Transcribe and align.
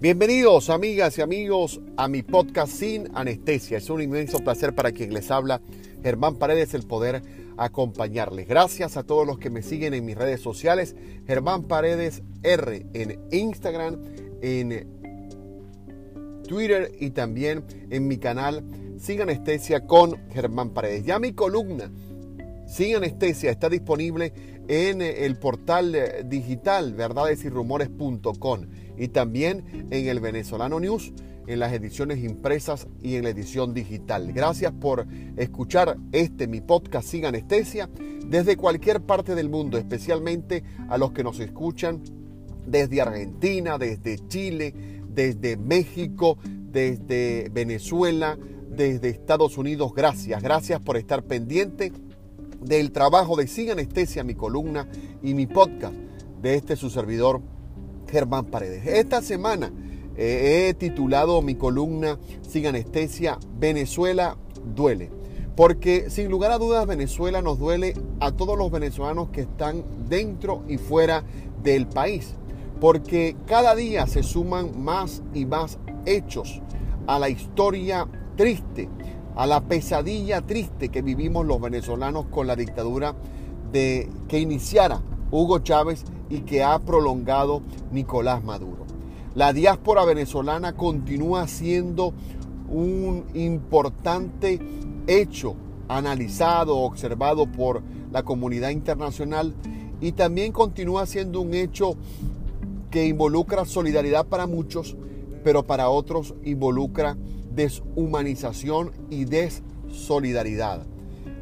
Bienvenidos 0.00 0.70
amigas 0.70 1.18
y 1.18 1.22
amigos 1.22 1.80
a 1.96 2.06
mi 2.06 2.22
podcast 2.22 2.72
Sin 2.72 3.08
Anestesia. 3.16 3.78
Es 3.78 3.90
un 3.90 4.00
inmenso 4.00 4.38
placer 4.38 4.72
para 4.72 4.92
quien 4.92 5.12
les 5.12 5.28
habla 5.28 5.60
Germán 6.04 6.36
Paredes 6.36 6.72
el 6.74 6.84
poder 6.84 7.20
acompañarles. 7.56 8.46
Gracias 8.46 8.96
a 8.96 9.02
todos 9.02 9.26
los 9.26 9.40
que 9.40 9.50
me 9.50 9.60
siguen 9.60 9.94
en 9.94 10.04
mis 10.04 10.16
redes 10.16 10.40
sociales. 10.40 10.94
Germán 11.26 11.64
Paredes 11.64 12.22
R 12.44 12.86
en 12.92 13.18
Instagram, 13.32 13.96
en 14.40 14.86
Twitter 16.46 16.92
y 17.00 17.10
también 17.10 17.64
en 17.90 18.06
mi 18.06 18.18
canal 18.18 18.62
Sin 19.00 19.20
Anestesia 19.20 19.84
con 19.84 20.16
Germán 20.30 20.70
Paredes. 20.70 21.06
Ya 21.06 21.18
mi 21.18 21.32
columna 21.32 21.90
Sin 22.68 22.94
Anestesia 22.94 23.50
está 23.50 23.68
disponible 23.68 24.32
en 24.68 25.02
el 25.02 25.36
portal 25.40 25.96
digital 26.28 26.94
verdadesyrumores.com 26.94 28.66
y 28.98 29.08
también 29.08 29.88
en 29.90 30.08
el 30.08 30.20
Venezolano 30.20 30.80
News, 30.80 31.12
en 31.46 31.60
las 31.60 31.72
ediciones 31.72 32.22
impresas 32.22 32.88
y 33.02 33.16
en 33.16 33.24
la 33.24 33.30
edición 33.30 33.72
digital. 33.72 34.32
Gracias 34.32 34.72
por 34.72 35.06
escuchar 35.36 35.96
este 36.12 36.46
mi 36.46 36.60
podcast 36.60 37.08
Sin 37.08 37.24
Anestesia 37.24 37.88
desde 38.26 38.56
cualquier 38.56 39.00
parte 39.00 39.34
del 39.34 39.48
mundo, 39.48 39.78
especialmente 39.78 40.62
a 40.88 40.98
los 40.98 41.12
que 41.12 41.24
nos 41.24 41.40
escuchan 41.40 42.02
desde 42.66 43.00
Argentina, 43.00 43.78
desde 43.78 44.18
Chile, 44.28 44.74
desde 45.08 45.56
México, 45.56 46.38
desde 46.44 47.48
Venezuela, 47.50 48.38
desde 48.68 49.08
Estados 49.08 49.56
Unidos. 49.56 49.92
Gracias, 49.94 50.42
gracias 50.42 50.80
por 50.80 50.98
estar 50.98 51.22
pendiente 51.22 51.92
del 52.60 52.92
trabajo 52.92 53.36
de 53.36 53.46
Sin 53.46 53.70
Anestesia, 53.70 54.22
mi 54.22 54.34
columna 54.34 54.86
y 55.22 55.32
mi 55.32 55.46
podcast 55.46 55.94
de 56.42 56.54
este 56.54 56.76
su 56.76 56.90
servidor 56.90 57.40
Germán 58.10 58.46
Paredes. 58.46 58.86
Esta 58.86 59.22
semana 59.22 59.72
eh, 60.16 60.68
he 60.68 60.74
titulado 60.74 61.42
mi 61.42 61.54
columna 61.54 62.18
Sin 62.42 62.66
Anestesia, 62.66 63.38
Venezuela 63.58 64.36
duele. 64.74 65.10
Porque 65.54 66.08
sin 66.10 66.30
lugar 66.30 66.52
a 66.52 66.58
dudas 66.58 66.86
Venezuela 66.86 67.42
nos 67.42 67.58
duele 67.58 67.94
a 68.20 68.30
todos 68.32 68.56
los 68.56 68.70
venezolanos 68.70 69.30
que 69.30 69.40
están 69.42 69.84
dentro 70.08 70.62
y 70.68 70.78
fuera 70.78 71.24
del 71.62 71.86
país. 71.86 72.34
Porque 72.80 73.36
cada 73.46 73.74
día 73.74 74.06
se 74.06 74.22
suman 74.22 74.82
más 74.82 75.22
y 75.34 75.46
más 75.46 75.78
hechos 76.06 76.62
a 77.08 77.18
la 77.18 77.28
historia 77.28 78.06
triste, 78.36 78.88
a 79.34 79.46
la 79.46 79.62
pesadilla 79.62 80.42
triste 80.42 80.90
que 80.90 81.02
vivimos 81.02 81.44
los 81.44 81.60
venezolanos 81.60 82.26
con 82.26 82.46
la 82.46 82.54
dictadura 82.54 83.16
de 83.72 84.08
que 84.28 84.38
iniciara 84.38 85.02
Hugo 85.30 85.58
Chávez 85.60 86.04
y 86.30 86.40
que 86.40 86.62
ha 86.62 86.78
prolongado 86.78 87.62
Nicolás 87.92 88.42
Maduro. 88.44 88.86
La 89.34 89.52
diáspora 89.52 90.04
venezolana 90.04 90.74
continúa 90.74 91.46
siendo 91.46 92.12
un 92.68 93.24
importante 93.34 94.58
hecho 95.06 95.54
analizado, 95.88 96.78
observado 96.78 97.46
por 97.46 97.82
la 98.10 98.22
comunidad 98.22 98.70
internacional 98.70 99.54
y 100.00 100.12
también 100.12 100.52
continúa 100.52 101.06
siendo 101.06 101.40
un 101.40 101.54
hecho 101.54 101.96
que 102.90 103.06
involucra 103.06 103.64
solidaridad 103.64 104.26
para 104.26 104.46
muchos, 104.46 104.96
pero 105.44 105.66
para 105.66 105.88
otros 105.88 106.34
involucra 106.44 107.16
deshumanización 107.54 108.92
y 109.10 109.24
desolidaridad. 109.24 110.86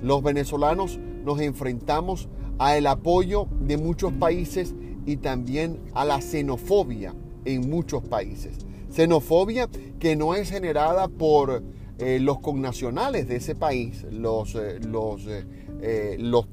Los 0.02 0.22
venezolanos 0.22 0.98
nos 1.24 1.40
enfrentamos 1.40 2.28
a 2.58 2.76
el 2.76 2.86
apoyo 2.86 3.48
de 3.60 3.76
muchos 3.76 4.12
países 4.12 4.74
y 5.04 5.16
también 5.16 5.80
a 5.94 6.04
la 6.04 6.20
xenofobia 6.20 7.14
en 7.44 7.70
muchos 7.70 8.02
países. 8.04 8.58
Xenofobia 8.90 9.68
que 9.98 10.16
no 10.16 10.34
es 10.34 10.50
generada 10.50 11.08
por 11.08 11.62
eh, 11.98 12.18
los 12.20 12.40
connacionales 12.40 13.28
de 13.28 13.36
ese 13.36 13.54
país, 13.54 14.04
los, 14.10 14.54
eh, 14.54 14.78
los, 14.80 15.26
eh, 15.26 16.16
los, 16.18 16.46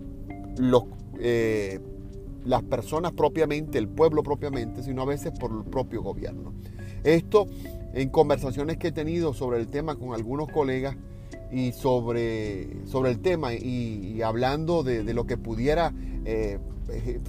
los 0.58 0.84
las 2.46 2.64
personas 2.64 3.14
propiamente, 3.14 3.78
el 3.78 3.88
pueblo 3.88 4.24
propiamente, 4.24 4.84
sino 4.84 5.04
a 5.04 5.06
veces 5.06 5.32
por 5.40 5.52
el 5.52 5.64
propio 5.64 6.02
gobierno. 6.02 6.54
Esto 7.04 7.48
en 7.94 8.10
conversaciones 8.10 8.78
que 8.78 8.90
he 8.90 8.92
tenido 8.92 9.34
sobre 9.34 9.60
el 9.60 9.68
tema 9.68 9.96
con 9.96 10.14
algunos 10.14 10.50
colegas 10.50 10.98
y 11.54 11.72
sobre, 11.72 12.86
sobre 12.88 13.12
el 13.12 13.20
tema 13.20 13.54
y, 13.54 14.22
hablando 14.22 14.84
de, 14.84 15.14
lo 15.14 15.26
que 15.26 15.38
pudiera 15.38 15.94
eh, 16.26 16.60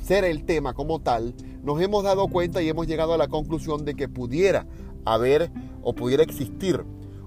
ser 0.02 0.24
el 0.24 0.44
tema 0.44 0.72
como 0.72 1.00
tal, 1.00 1.34
nos 1.62 1.80
hemos 1.80 2.02
dado 2.04 2.28
cuenta 2.28 2.62
y 2.62 2.68
hemos 2.68 2.86
llegado 2.86 3.12
a 3.12 3.18
la 3.18 3.28
conclusión 3.28 3.84
de 3.84 3.94
que 3.94 4.08
pudiera 4.08 4.66
haber 5.04 5.50
o 5.82 5.94
pudiera 5.94 6.22
existir 6.22 6.84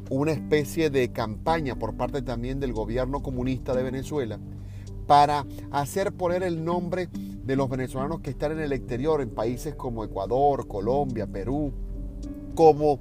una 0.09 0.31
especie 0.31 0.89
de 0.89 1.11
campaña 1.11 1.75
por 1.75 1.95
parte 1.95 2.21
también 2.21 2.59
del 2.59 2.73
gobierno 2.73 3.21
comunista 3.21 3.75
de 3.75 3.83
Venezuela 3.83 4.39
para 5.05 5.45
hacer 5.71 6.13
poner 6.13 6.43
el 6.43 6.65
nombre 6.65 7.09
de 7.11 7.55
los 7.55 7.69
venezolanos 7.69 8.21
que 8.21 8.31
están 8.31 8.53
en 8.53 8.59
el 8.59 8.73
exterior, 8.73 9.21
en 9.21 9.29
países 9.29 9.75
como 9.75 10.03
Ecuador, 10.03 10.67
Colombia, 10.67 11.27
Perú, 11.27 11.71
como 12.55 12.99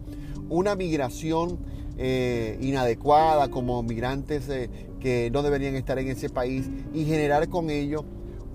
una 0.48 0.76
migración 0.76 1.58
eh, 1.98 2.58
inadecuada, 2.60 3.48
como 3.48 3.82
migrantes 3.82 4.48
eh, 4.48 4.68
que 5.00 5.30
no 5.30 5.42
deberían 5.42 5.76
estar 5.76 5.98
en 5.98 6.08
ese 6.08 6.28
país 6.28 6.68
y 6.92 7.04
generar 7.04 7.48
con 7.48 7.70
ello 7.70 8.04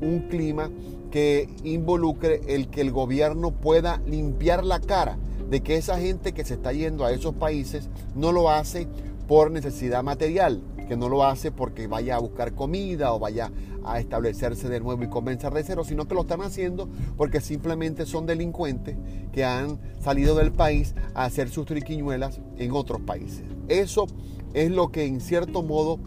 un 0.02 0.28
clima 0.29 0.69
que 1.12 1.50
involucre 1.63 2.41
el 2.47 2.69
que 2.69 2.81
el 2.81 2.91
gobierno 2.91 3.52
pueda 3.52 4.02
limpiar 4.06 4.63
la 4.63 4.79
cara 4.79 5.18
de 5.50 5.62
que 5.62 5.75
esa 5.75 6.00
gente 6.00 6.34
que 6.34 6.46
se 6.46 6.53
está 6.53 6.72
yendo 6.72 7.06
a 7.06 7.12
esos 7.12 7.35
países 7.35 7.90
no 8.16 8.31
lo 8.31 8.50
hace 8.50 8.88
por 9.28 9.52
necesidad 9.52 10.03
material, 10.03 10.62
que 10.88 10.96
no 10.96 11.09
lo 11.09 11.25
hace 11.25 11.52
porque 11.52 11.88
vaya 11.88 12.16
a 12.16 12.19
buscar 12.19 12.53
comida 12.53 13.13
o 13.13 13.19
vaya 13.19 13.52
a 13.84 14.00
establecerse 14.00 14.69
de 14.69 14.80
nuevo 14.80 15.03
y 15.03 15.08
comenzar 15.08 15.53
de 15.53 15.64
cero, 15.64 15.84
sino 15.84 16.08
que 16.08 16.16
lo 16.16 16.22
están 16.22 16.42
haciendo 16.42 16.90
porque 17.18 17.42
simplemente 17.42 18.06
son 18.06 18.25
delincuentes 18.25 18.97
que 19.31 19.44
han 19.44 19.80
salido 20.02 20.36
del 20.36 20.52
país 20.52 20.96
a 21.14 21.25
hacer 21.25 21.50
sus 21.50 21.66
triquiñuelas 21.66 22.40
en 22.58 22.72
otros 22.72 23.02
países. 23.02 23.44
Eso 23.68 24.08
es 24.53 24.72
lo 24.72 24.91
que 24.91 25.06
en 25.06 25.22
cierto 25.22 25.64
modo, 25.64 26.00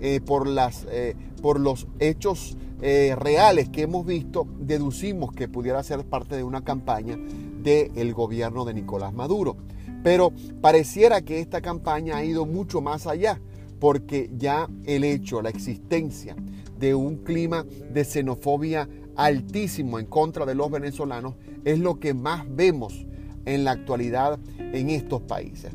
eh, 0.00 0.20
por, 0.20 0.46
las, 0.46 0.86
eh, 0.90 1.14
por 1.40 1.60
los 1.60 1.86
hechos 1.98 2.56
eh, 2.82 3.14
reales 3.18 3.68
que 3.68 3.82
hemos 3.82 4.04
visto, 4.04 4.46
deducimos 4.58 5.32
que 5.32 5.48
pudiera 5.48 5.82
ser 5.82 6.04
parte 6.04 6.36
de 6.36 6.44
una 6.44 6.62
campaña 6.62 7.18
del 7.62 8.12
gobierno 8.14 8.64
de 8.64 8.74
Nicolás 8.74 9.12
Maduro. 9.12 9.56
Pero 10.02 10.32
pareciera 10.60 11.22
que 11.22 11.40
esta 11.40 11.60
campaña 11.60 12.16
ha 12.16 12.24
ido 12.24 12.46
mucho 12.46 12.80
más 12.80 13.06
allá 13.06 13.40
porque 13.78 14.30
ya 14.36 14.68
el 14.84 15.04
hecho, 15.04 15.42
la 15.42 15.50
existencia 15.50 16.36
de 16.78 16.94
un 16.94 17.16
clima 17.16 17.64
de 17.92 18.04
xenofobia 18.04 18.88
altísimo 19.16 19.98
en 19.98 20.06
contra 20.06 20.44
de 20.44 20.54
los 20.54 20.70
venezolanos 20.70 21.34
es 21.64 21.78
lo 21.78 21.98
que 21.98 22.14
más 22.14 22.44
vemos 22.48 23.06
en 23.44 23.64
la 23.64 23.72
actualidad 23.72 24.38
en 24.58 24.90
estos 24.90 25.22
países. 25.22 25.72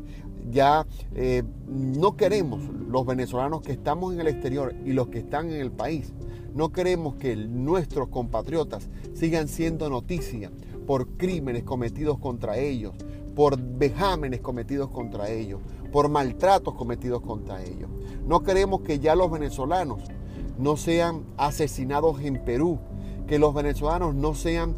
Ya 0.50 0.86
eh, 1.14 1.42
no 1.68 2.16
queremos 2.16 2.62
los 2.88 3.06
venezolanos 3.06 3.62
que 3.62 3.72
estamos 3.72 4.12
en 4.12 4.20
el 4.20 4.28
exterior 4.28 4.74
y 4.84 4.92
los 4.92 5.08
que 5.08 5.18
están 5.18 5.50
en 5.50 5.60
el 5.60 5.70
país, 5.70 6.12
no 6.54 6.70
queremos 6.70 7.14
que 7.14 7.34
nuestros 7.34 8.08
compatriotas 8.08 8.88
sigan 9.14 9.48
siendo 9.48 9.88
noticia 9.88 10.50
por 10.86 11.08
crímenes 11.16 11.62
cometidos 11.62 12.18
contra 12.18 12.58
ellos, 12.58 12.92
por 13.34 13.58
vejámenes 13.58 14.40
cometidos 14.40 14.90
contra 14.90 15.30
ellos, 15.30 15.60
por 15.92 16.08
maltratos 16.08 16.74
cometidos 16.74 17.20
contra 17.22 17.62
ellos. 17.62 17.90
No 18.26 18.42
queremos 18.42 18.80
que 18.80 18.98
ya 18.98 19.14
los 19.14 19.30
venezolanos 19.30 20.00
no 20.58 20.76
sean 20.76 21.24
asesinados 21.36 22.20
en 22.22 22.42
Perú, 22.44 22.78
que 23.26 23.38
los 23.38 23.54
venezolanos 23.54 24.14
no 24.14 24.34
sean 24.34 24.74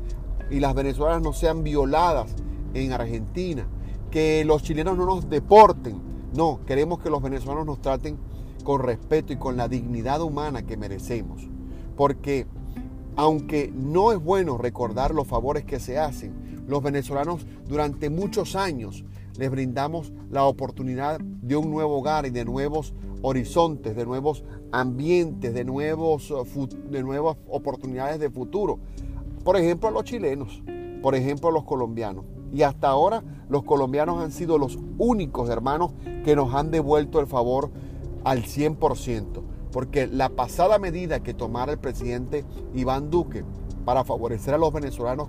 y 0.50 0.60
las 0.60 0.74
venezolanas 0.74 1.22
no 1.22 1.32
sean 1.32 1.62
violadas 1.62 2.34
en 2.74 2.92
Argentina, 2.92 3.66
que 4.10 4.44
los 4.44 4.62
chilenos 4.62 4.96
no 4.96 5.06
nos 5.06 5.30
deporten. 5.30 6.02
No, 6.34 6.60
queremos 6.66 6.98
que 6.98 7.10
los 7.10 7.22
venezolanos 7.22 7.64
nos 7.64 7.80
traten 7.80 8.18
con 8.64 8.80
respeto 8.82 9.32
y 9.32 9.36
con 9.36 9.56
la 9.56 9.68
dignidad 9.68 10.20
humana 10.20 10.66
que 10.66 10.76
merecemos. 10.76 11.48
Porque 11.96 12.46
aunque 13.16 13.72
no 13.72 14.10
es 14.10 14.18
bueno 14.18 14.58
recordar 14.58 15.14
los 15.14 15.28
favores 15.28 15.64
que 15.64 15.78
se 15.78 15.98
hacen, 15.98 16.64
los 16.66 16.82
venezolanos 16.82 17.46
durante 17.68 18.10
muchos 18.10 18.56
años 18.56 19.04
les 19.38 19.50
brindamos 19.50 20.12
la 20.30 20.44
oportunidad 20.44 21.20
de 21.20 21.56
un 21.56 21.70
nuevo 21.70 21.98
hogar 21.98 22.26
y 22.26 22.30
de 22.30 22.44
nuevos 22.44 22.94
horizontes, 23.22 23.96
de 23.96 24.04
nuevos 24.04 24.44
ambientes, 24.70 25.54
de, 25.54 25.64
nuevos, 25.64 26.30
uh, 26.30 26.44
de 26.90 27.02
nuevas 27.02 27.36
oportunidades 27.48 28.20
de 28.20 28.30
futuro. 28.30 28.78
Por 29.44 29.56
ejemplo, 29.56 29.88
a 29.88 29.92
los 29.92 30.04
chilenos, 30.04 30.62
por 31.02 31.14
ejemplo, 31.14 31.48
a 31.48 31.52
los 31.52 31.64
colombianos. 31.64 32.24
Y 32.52 32.62
hasta 32.62 32.88
ahora 32.88 33.24
los 33.48 33.64
colombianos 33.64 34.22
han 34.22 34.30
sido 34.30 34.58
los 34.58 34.78
únicos 34.98 35.50
hermanos 35.50 35.92
que 36.24 36.36
nos 36.36 36.54
han 36.54 36.70
devuelto 36.70 37.18
el 37.18 37.26
favor 37.26 37.70
al 38.22 38.44
100%. 38.44 39.42
Porque 39.72 40.06
la 40.06 40.28
pasada 40.28 40.78
medida 40.78 41.20
que 41.20 41.34
tomara 41.34 41.72
el 41.72 41.78
presidente 41.78 42.44
Iván 42.74 43.10
Duque 43.10 43.44
para 43.84 44.04
favorecer 44.04 44.54
a 44.54 44.58
los 44.58 44.72
venezolanos 44.72 45.28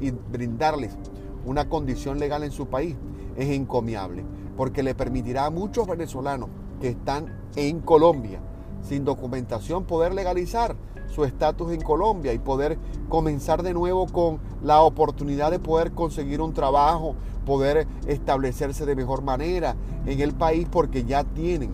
y 0.00 0.10
brindarles 0.10 0.96
una 1.44 1.68
condición 1.68 2.18
legal 2.18 2.42
en 2.42 2.50
su 2.50 2.66
país 2.66 2.96
es 3.36 3.50
encomiable, 3.50 4.24
porque 4.56 4.82
le 4.82 4.94
permitirá 4.94 5.46
a 5.46 5.50
muchos 5.50 5.86
venezolanos 5.86 6.48
que 6.80 6.88
están 6.88 7.26
en 7.56 7.80
Colombia 7.80 8.40
sin 8.82 9.04
documentación 9.04 9.84
poder 9.84 10.14
legalizar 10.14 10.76
su 11.08 11.24
estatus 11.24 11.72
en 11.72 11.80
Colombia 11.80 12.32
y 12.32 12.38
poder 12.38 12.78
comenzar 13.08 13.62
de 13.62 13.74
nuevo 13.74 14.06
con 14.06 14.38
la 14.62 14.82
oportunidad 14.82 15.50
de 15.50 15.58
poder 15.58 15.92
conseguir 15.92 16.40
un 16.40 16.54
trabajo, 16.54 17.16
poder 17.44 17.86
establecerse 18.06 18.86
de 18.86 18.94
mejor 18.94 19.22
manera 19.22 19.76
en 20.06 20.20
el 20.20 20.32
país 20.34 20.68
porque 20.70 21.04
ya 21.04 21.24
tienen 21.24 21.72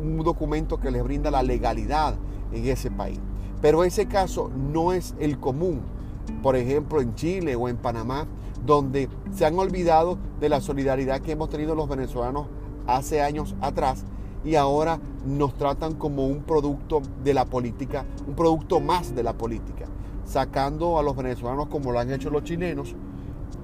un 0.00 0.18
documento 0.18 0.78
que 0.78 0.90
les 0.90 1.02
brinda 1.02 1.30
la 1.30 1.42
legalidad 1.42 2.14
en 2.52 2.66
ese 2.66 2.90
país. 2.90 3.18
Pero 3.60 3.84
ese 3.84 4.06
caso 4.06 4.50
no 4.54 4.92
es 4.92 5.14
el 5.18 5.38
común, 5.38 5.80
por 6.42 6.56
ejemplo 6.56 7.00
en 7.00 7.14
Chile 7.14 7.56
o 7.56 7.68
en 7.68 7.76
Panamá, 7.76 8.26
donde 8.64 9.08
se 9.32 9.46
han 9.46 9.58
olvidado 9.58 10.18
de 10.40 10.48
la 10.48 10.60
solidaridad 10.60 11.20
que 11.20 11.32
hemos 11.32 11.50
tenido 11.50 11.74
los 11.74 11.88
venezolanos 11.88 12.46
hace 12.86 13.22
años 13.22 13.54
atrás 13.60 14.04
y 14.44 14.54
ahora 14.54 14.98
nos 15.26 15.54
tratan 15.54 15.94
como 15.94 16.26
un 16.26 16.42
producto 16.42 17.02
de 17.22 17.34
la 17.34 17.44
política, 17.44 18.04
un 18.26 18.34
producto 18.34 18.80
más 18.80 19.14
de 19.14 19.22
la 19.22 19.34
política, 19.34 19.86
sacando 20.24 20.98
a 20.98 21.02
los 21.02 21.16
venezolanos 21.16 21.66
como 21.66 21.92
lo 21.92 21.98
han 21.98 22.10
hecho 22.10 22.30
los 22.30 22.44
chilenos 22.44 22.94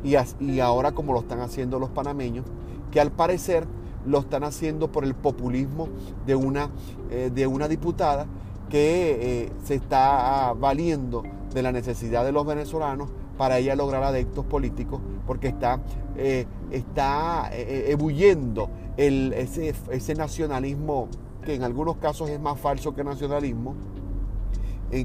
y, 0.05 0.61
ahora 0.61 0.93
como 0.93 1.13
lo 1.13 1.21
están 1.21 1.41
haciendo 1.41 1.79
los 1.79 1.91
panameños, 1.91 2.45
que 2.91 3.01
al 3.01 3.11
parecer 3.11 3.67
lo 4.05 4.21
están 4.21 4.45
haciendo 4.45 4.93
por 4.93 5.05
el 5.05 5.15
populismo 5.15 5.89
de 6.27 6.37
una, 6.37 6.71
eh, 7.11 7.31
de 7.35 7.47
una 7.47 7.69
diputada 7.69 8.27
que 8.69 9.45
eh, 9.45 9.53
se 9.65 9.75
está 9.75 10.53
valiendo 10.59 11.23
de 11.53 11.63
la 11.63 11.73
necesidad 11.73 12.25
de 12.25 12.33
los 12.33 12.47
venezolanos 12.47 13.09
para 13.37 13.59
ella 13.59 13.77
lograr 13.77 14.03
adeptos 14.03 14.45
políticos, 14.47 15.01
porque 15.27 15.49
está, 15.49 15.81
eh, 16.17 16.47
está 16.71 17.51
ebulliendo 17.53 18.71
ese, 18.97 19.75
ese, 19.91 20.15
nacionalismo 20.15 21.09
que 21.45 21.55
en 21.55 21.63
algunos 21.63 21.97
casos 21.97 22.31
es 22.31 22.41
más 22.41 22.59
falso 22.59 22.95
que 22.95 23.05
nacionalismo, 23.05 23.75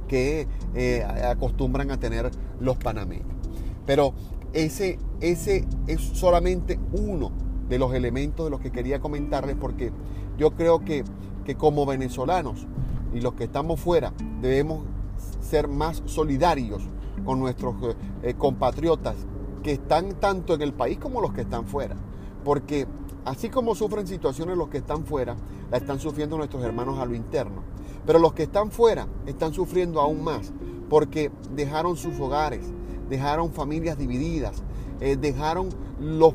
que 0.07 0.47
acostumbran 1.25 1.91
a 1.91 1.99
tener 1.99 2.31
los 2.59 2.77
panameños. 2.77 3.25
Pero 3.85 4.13
ese, 4.53 4.99
ese 5.21 5.65
es 5.87 6.01
solamente 6.01 6.79
uno 6.93 7.31
de 7.69 7.79
los 7.79 7.93
elementos 7.93 8.45
de 8.45 8.49
los 8.49 8.59
que 8.59 8.71
quería 8.71 8.99
comentarles 8.99 9.55
porque 9.55 9.91
yo 10.37 10.51
creo 10.51 10.79
que, 10.79 11.03
que 11.45 11.55
como 11.55 11.85
venezolanos 11.85 12.67
y 13.13 13.21
los 13.21 13.33
que 13.35 13.45
estamos 13.45 13.79
fuera 13.79 14.13
debemos 14.41 14.83
ser 15.41 15.67
más 15.67 16.03
solidarios 16.05 16.83
con 17.25 17.39
nuestros 17.39 17.75
eh, 17.83 17.95
eh, 18.23 18.33
compatriotas 18.35 19.15
que 19.63 19.73
están 19.73 20.15
tanto 20.19 20.53
en 20.53 20.61
el 20.61 20.73
país 20.73 20.97
como 20.97 21.21
los 21.21 21.33
que 21.33 21.41
están 21.41 21.65
fuera. 21.65 21.95
Porque 22.43 22.87
así 23.25 23.49
como 23.49 23.75
sufren 23.75 24.07
situaciones 24.07 24.57
los 24.57 24.69
que 24.69 24.79
están 24.79 25.05
fuera, 25.05 25.35
la 25.69 25.77
están 25.77 25.99
sufriendo 25.99 26.37
nuestros 26.37 26.63
hermanos 26.63 26.99
a 26.99 27.05
lo 27.05 27.15
interno. 27.15 27.63
Pero 28.05 28.19
los 28.19 28.33
que 28.33 28.43
están 28.43 28.71
fuera 28.71 29.07
están 29.25 29.53
sufriendo 29.53 30.01
aún 30.01 30.23
más 30.23 30.51
porque 30.89 31.31
dejaron 31.55 31.95
sus 31.95 32.19
hogares, 32.19 32.65
dejaron 33.09 33.53
familias 33.53 33.97
divididas, 33.97 34.63
eh, 34.99 35.15
dejaron 35.15 35.69
los 35.99 36.33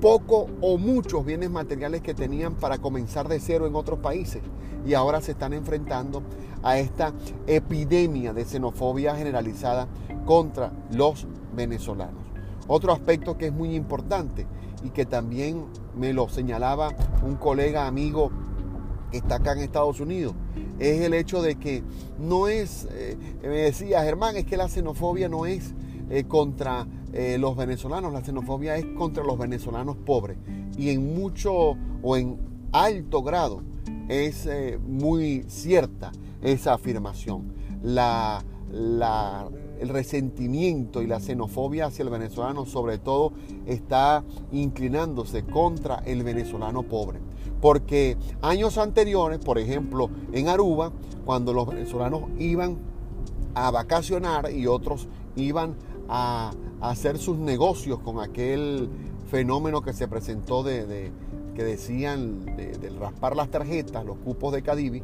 pocos 0.00 0.50
o 0.60 0.78
muchos 0.78 1.24
bienes 1.24 1.50
materiales 1.50 2.02
que 2.02 2.14
tenían 2.14 2.54
para 2.54 2.78
comenzar 2.78 3.26
de 3.26 3.40
cero 3.40 3.66
en 3.66 3.74
otros 3.74 3.98
países 3.98 4.42
y 4.86 4.94
ahora 4.94 5.20
se 5.20 5.32
están 5.32 5.52
enfrentando 5.52 6.22
a 6.62 6.78
esta 6.78 7.12
epidemia 7.46 8.32
de 8.32 8.44
xenofobia 8.44 9.16
generalizada 9.16 9.88
contra 10.28 10.70
los 10.90 11.26
venezolanos. 11.56 12.22
Otro 12.66 12.92
aspecto 12.92 13.38
que 13.38 13.46
es 13.46 13.52
muy 13.52 13.74
importante 13.74 14.46
y 14.84 14.90
que 14.90 15.06
también 15.06 15.64
me 15.96 16.12
lo 16.12 16.28
señalaba 16.28 16.90
un 17.22 17.36
colega 17.36 17.86
amigo 17.86 18.30
que 19.10 19.16
está 19.16 19.36
acá 19.36 19.52
en 19.52 19.60
Estados 19.60 20.00
Unidos, 20.00 20.34
es 20.78 21.00
el 21.00 21.14
hecho 21.14 21.40
de 21.40 21.54
que 21.54 21.82
no 22.18 22.46
es, 22.46 22.86
eh, 22.92 23.16
me 23.40 23.48
decía 23.56 24.04
Germán, 24.04 24.36
es 24.36 24.44
que 24.44 24.58
la 24.58 24.68
xenofobia 24.68 25.30
no 25.30 25.46
es 25.46 25.72
eh, 26.10 26.24
contra 26.24 26.86
eh, 27.14 27.38
los 27.38 27.56
venezolanos, 27.56 28.12
la 28.12 28.22
xenofobia 28.22 28.76
es 28.76 28.84
contra 28.98 29.24
los 29.24 29.38
venezolanos 29.38 29.96
pobres. 29.96 30.36
Y 30.76 30.90
en 30.90 31.14
mucho 31.14 31.74
o 32.02 32.16
en 32.18 32.38
alto 32.72 33.22
grado 33.22 33.62
es 34.10 34.46
muy 34.86 35.46
cierta 35.48 36.12
esa 36.42 36.74
afirmación. 36.74 37.54
La, 37.82 38.44
el 39.80 39.88
resentimiento 39.88 41.02
y 41.02 41.06
la 41.06 41.20
xenofobia 41.20 41.86
hacia 41.86 42.02
el 42.02 42.10
venezolano 42.10 42.66
sobre 42.66 42.98
todo 42.98 43.32
está 43.66 44.24
inclinándose 44.52 45.44
contra 45.44 46.02
el 46.04 46.22
venezolano 46.22 46.82
pobre. 46.82 47.20
Porque 47.60 48.16
años 48.40 48.78
anteriores, 48.78 49.38
por 49.38 49.58
ejemplo, 49.58 50.10
en 50.32 50.48
Aruba, 50.48 50.92
cuando 51.24 51.52
los 51.52 51.66
venezolanos 51.66 52.22
iban 52.38 52.78
a 53.54 53.70
vacacionar 53.70 54.52
y 54.52 54.66
otros 54.66 55.08
iban 55.36 55.74
a, 56.08 56.52
hacer 56.80 57.18
sus 57.18 57.38
negocios 57.38 57.98
con 57.98 58.20
aquel 58.20 58.88
fenómeno 59.30 59.82
que 59.82 59.92
se 59.92 60.06
presentó 60.06 60.62
de, 60.62 61.10
que 61.56 61.64
decían 61.64 62.44
de, 62.56 62.92
raspar 63.00 63.34
las 63.34 63.50
tarjetas, 63.50 64.04
los 64.04 64.16
cupos 64.18 64.52
de 64.52 64.62
Cadivi, 64.62 65.02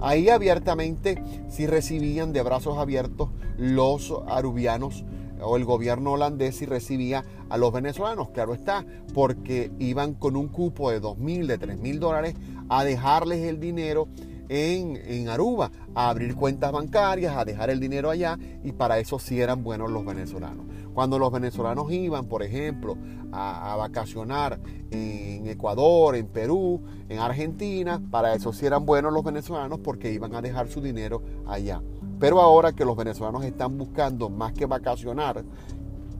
ahí 0.00 0.28
abiertamente 0.28 1.22
sí 1.48 1.66
recibían 1.66 2.32
de 2.32 2.42
brazos 2.42 2.78
abiertos 2.78 3.30
los 3.56 4.12
arubianos 4.26 5.04
o 5.40 5.56
el 5.56 5.64
gobierno 5.64 6.12
holandés 6.12 6.62
y 6.62 6.66
recibía 6.66 7.24
a 7.48 7.56
los 7.58 7.72
venezolanos, 7.72 8.30
claro 8.30 8.54
está, 8.54 8.84
porque 9.12 9.70
iban 9.78 10.14
con 10.14 10.36
un 10.36 10.48
cupo 10.48 10.90
de 10.90 11.00
dos 11.00 11.18
mil, 11.18 11.46
de 11.46 11.58
tres 11.58 11.78
mil 11.78 12.00
dólares 12.00 12.34
a 12.68 12.84
dejarles 12.84 13.40
el 13.46 13.60
dinero 13.60 14.08
en, 14.48 15.28
Aruba 15.28 15.70
a 15.94 16.10
abrir 16.10 16.34
cuentas 16.34 16.72
bancarias, 16.72 17.36
a 17.36 17.44
dejar 17.44 17.70
el 17.70 17.80
dinero 17.80 18.10
allá 18.10 18.38
y 18.62 18.72
para 18.72 18.98
eso 18.98 19.18
sí 19.18 19.40
eran 19.40 19.62
buenos 19.62 19.90
los 19.90 20.04
venezolanos. 20.04 20.66
Cuando 20.94 21.18
los 21.18 21.32
venezolanos 21.32 21.90
iban, 21.90 22.26
por 22.26 22.42
ejemplo, 22.42 22.96
a, 23.32 23.74
vacacionar 23.76 24.60
en 24.90 25.46
Ecuador, 25.48 26.14
en 26.14 26.26
Perú, 26.28 26.80
en 27.08 27.18
Argentina, 27.18 28.00
para 28.10 28.34
eso 28.34 28.52
sí 28.52 28.64
eran 28.64 28.86
buenos 28.86 29.12
los 29.12 29.24
venezolanos 29.24 29.80
porque 29.80 30.12
iban 30.12 30.34
a 30.36 30.40
dejar 30.40 30.68
su 30.68 30.80
dinero 30.80 31.20
allá. 31.46 31.82
Pero 32.20 32.40
ahora 32.40 32.72
que 32.72 32.84
los 32.84 32.96
venezolanos 32.96 33.44
están 33.44 33.76
buscando 33.76 34.30
más 34.30 34.52
que 34.52 34.66
vacacionar, 34.66 35.44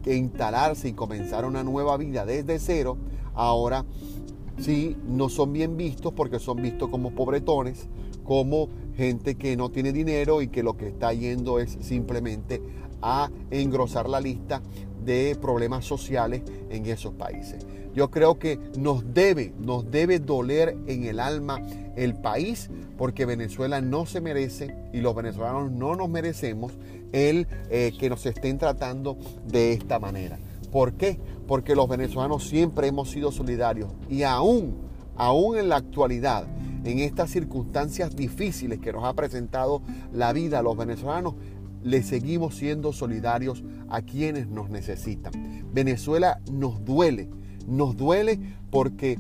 que 0.03 0.17
instalarse 0.17 0.89
y 0.89 0.93
comenzar 0.93 1.45
una 1.45 1.63
nueva 1.63 1.97
vida 1.97 2.27
desde 2.27 2.59
cero, 2.59 2.99
ahora 3.33 3.85
sí 4.59 4.97
no 5.07 5.29
son 5.29 5.53
bien 5.53 5.77
vistos 5.77 6.13
porque 6.13 6.41
son 6.41 6.61
vistos 6.61 6.89
como 6.89 7.13
pobretones, 7.13 7.89
como 8.25 8.69
gente 8.97 9.37
que 9.37 9.57
no 9.57 9.71
tiene 9.71 9.93
dinero 9.93 10.43
y 10.43 10.49
que 10.49 10.63
lo 10.63 10.77
que 10.77 10.89
está 10.89 11.13
yendo 11.13 11.59
es 11.59 11.77
simplemente 11.81 12.63
a 13.05 13.31
engrosar 13.51 14.09
la 14.09 14.21
lista 14.21 14.63
de 15.05 15.37
problemas 15.41 15.85
sociales 15.85 16.43
en 16.71 16.87
esos 16.87 17.13
países. 17.13 17.67
Yo 17.95 18.11
creo 18.11 18.39
que 18.39 18.59
nos 18.77 19.15
debe, 19.15 19.53
nos 19.61 19.89
debe 19.91 20.19
doler 20.19 20.77
en 20.87 21.05
el 21.05 21.21
alma 21.21 21.61
el 21.95 22.15
país 22.15 22.71
porque 22.99 23.27
Venezuela 23.27 23.81
no 23.81 24.07
se 24.07 24.21
merece 24.21 24.75
y 24.93 25.01
los 25.01 25.15
venezolanos 25.15 25.71
no 25.71 25.95
nos 25.95 26.09
merecemos 26.09 26.73
el 27.13 27.47
eh, 27.71 27.93
que 27.99 28.11
nos 28.11 28.27
estén 28.27 28.59
tratando 28.59 29.17
de 29.47 29.73
esta 29.75 30.01
manera. 30.01 30.39
¿Por 30.73 30.95
qué? 30.95 31.21
Porque 31.47 31.77
los 31.77 31.89
venezolanos 31.89 32.49
siempre 32.49 32.89
hemos 32.89 33.11
sido 33.11 33.31
solidarios 33.31 33.91
y 34.11 34.25
aún, 34.25 34.75
aún 35.17 35.57
en 35.57 35.69
la 35.69 35.77
actualidad, 35.77 36.47
en 36.85 36.99
estas 36.99 37.31
circunstancias 37.31 38.17
difíciles 38.17 38.81
que 38.81 38.93
nos 38.93 39.05
ha 39.05 39.15
presentado 39.15 39.83
la 40.13 40.33
vida 40.33 40.59
a 40.59 40.63
los 40.63 40.77
venezolanos, 40.77 41.35
le 41.85 42.03
seguimos 42.03 42.57
siendo 42.57 42.93
solidarios 42.93 43.63
a 43.89 44.03
quienes 44.03 44.49
nos 44.49 44.71
necesitan. 44.71 45.33
Venezuela 45.73 46.41
nos 46.51 46.85
duele, 46.85 47.29
nos 47.69 47.97
duele 47.97 48.41
porque 48.71 49.19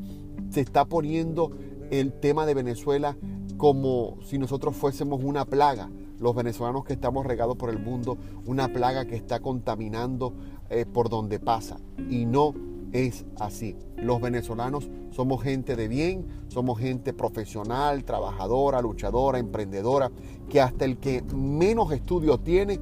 se 0.50 0.61
está 0.61 0.87
poniendo 0.87 1.52
el 1.90 2.12
tema 2.12 2.47
de 2.47 2.54
Venezuela 2.54 3.16
como 3.56 4.18
si 4.25 4.38
nosotros 4.38 4.75
fuésemos 4.75 5.23
una 5.23 5.44
plaga, 5.44 5.90
los 6.18 6.35
venezolanos 6.35 6.85
que 6.85 6.94
estamos 6.94 7.26
regados 7.26 7.56
por 7.56 7.71
el 7.71 7.78
mundo, 7.78 8.16
una 8.47 8.73
plaga 8.73 9.04
que 9.04 9.14
está 9.14 9.40
contaminando 9.40 10.35
eh, 10.71 10.87
por 10.87 11.09
donde 11.09 11.38
pasa. 11.38 11.78
Y 12.11 12.25
no 12.25 12.54
es 12.94 13.26
así. 13.40 13.76
Los 13.96 14.20
venezolanos 14.20 14.88
somos 15.10 15.42
gente 15.42 15.76
de 15.76 15.88
bien, 15.88 16.26
somos 16.48 16.78
gente 16.78 17.12
profesional, 17.12 18.04
trabajadora, 18.04 18.80
luchadora, 18.80 19.38
emprendedora, 19.38 20.10
que 20.48 20.60
hasta 20.60 20.84
el 20.84 20.98
que 20.98 21.22
menos 21.34 21.92
estudios 21.92 22.42
tiene 22.42 22.80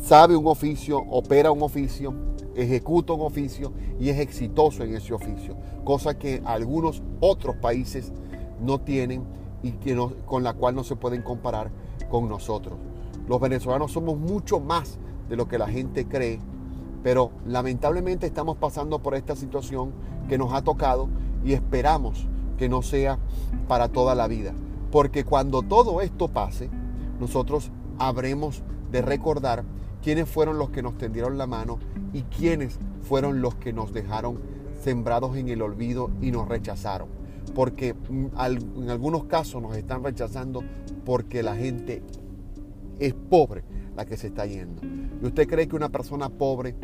sabe 0.00 0.36
un 0.36 0.46
oficio, 0.46 0.98
opera 1.10 1.50
un 1.50 1.62
oficio, 1.62 2.14
ejecuta 2.54 3.12
un 3.12 3.22
oficio 3.22 3.72
y 3.98 4.08
es 4.08 4.18
exitoso 4.18 4.84
en 4.84 4.94
ese 4.94 5.12
oficio, 5.12 5.56
cosa 5.84 6.16
que 6.16 6.40
algunos 6.44 7.02
otros 7.20 7.56
países 7.56 8.12
no 8.60 8.80
tienen 8.80 9.24
y 9.62 9.72
que 9.72 9.96
con 10.26 10.44
la 10.44 10.54
cual 10.54 10.76
no 10.76 10.84
se 10.84 10.96
pueden 10.96 11.22
comparar 11.22 11.70
con 12.08 12.28
nosotros. 12.28 12.78
Los 13.28 13.40
venezolanos 13.40 13.92
somos 13.92 14.16
mucho 14.16 14.60
más 14.60 14.98
de 15.28 15.36
lo 15.36 15.48
que 15.48 15.58
la 15.58 15.68
gente 15.68 16.06
cree 16.06 16.38
Pero 17.02 17.30
lamentablemente 17.46 18.26
estamos 18.26 18.56
pasando 18.56 18.98
por 19.00 19.14
esta 19.14 19.36
situación 19.36 19.92
que 20.28 20.38
nos 20.38 20.52
ha 20.52 20.62
tocado 20.62 21.08
y 21.44 21.52
esperamos 21.52 22.26
que 22.56 22.68
no 22.68 22.82
sea 22.82 23.18
para 23.68 23.88
toda 23.88 24.14
la 24.14 24.28
vida. 24.28 24.52
Porque 24.90 25.24
cuando 25.24 25.62
todo 25.62 26.00
esto 26.00 26.28
pase, 26.28 26.70
nosotros 27.20 27.70
habremos 27.98 28.62
de 28.90 29.02
recordar 29.02 29.64
quiénes 30.02 30.28
fueron 30.28 30.58
los 30.58 30.70
que 30.70 30.82
nos 30.82 30.96
tendieron 30.98 31.38
la 31.38 31.46
mano 31.46 31.78
y 32.12 32.22
quiénes 32.22 32.78
fueron 33.02 33.42
los 33.42 33.54
que 33.56 33.72
nos 33.72 33.92
dejaron 33.92 34.38
sembrados 34.82 35.36
en 35.36 35.48
el 35.48 35.62
olvido 35.62 36.10
y 36.20 36.30
nos 36.30 36.48
rechazaron. 36.48 37.08
Porque 37.54 37.94
mm, 37.94 38.26
en 38.82 38.90
algunos 38.90 39.24
casos 39.24 39.62
nos 39.62 39.76
están 39.76 40.04
rechazando 40.04 40.62
porque 41.04 41.42
la 41.42 41.56
gente 41.56 42.02
es 42.98 43.14
pobre 43.14 43.64
la 43.96 44.04
que 44.04 44.16
se 44.16 44.28
está 44.28 44.46
yendo. 44.46 44.82
¿Y 45.22 45.26
usted 45.26 45.46
cree 45.48 45.68
que 45.68 45.76
una 45.76 45.88
persona 45.88 46.28
pobre, 46.28 46.74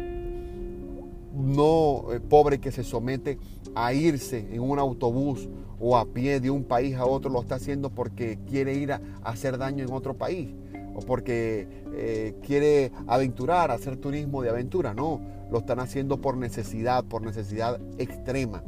no 1.35 2.13
eh, 2.13 2.21
pobre 2.21 2.59
que 2.59 2.73
se 2.73 2.85
somete 2.85 3.39
a 3.75 3.93
irse 3.93 4.49
en 4.53 4.61
un 4.61 4.79
autobús 4.79 5.49
o 5.81 5.97
a 5.97 6.07
pie 6.07 6.41
de 6.41 6.51
un 6.51 6.65
país 6.65 6.97
a 6.97 7.07
otro, 7.07 7.31
lo 7.31 7.41
está 7.41 7.57
haciendo 7.57 7.91
porque 7.91 8.39
quiere 8.49 8.75
ir 8.75 8.93
a, 8.93 9.01
hacer 9.23 9.59
daño 9.59 9.85
en 9.85 9.93
otro 9.93 10.15
país? 10.15 10.49
o 10.97 11.01
porque 11.01 11.67
eh, 11.93 12.37
quiere 12.47 12.93
aventurar, 13.09 13.73
hacer 13.73 13.97
turismo 13.97 14.43
de 14.43 14.51
aventura. 14.51 14.95
No, 14.95 15.21
lo 15.51 15.59
están 15.59 15.81
haciendo 15.81 16.21
por 16.21 16.37
necesidad, 16.37 17.05
por 17.05 17.23
necesidad 17.23 17.81
extrema, 17.99 18.63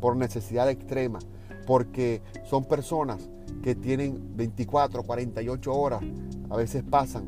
por 0.00 0.16
necesidad 0.16 0.70
extrema, 0.70 1.18
porque 1.66 2.22
son 2.44 2.64
personas 2.64 3.30
que 3.62 3.74
tienen 3.74 4.36
24, 4.36 5.02
48 5.02 5.74
horas, 5.74 6.02
a 6.50 6.56
veces 6.56 6.82
pasan 6.82 7.24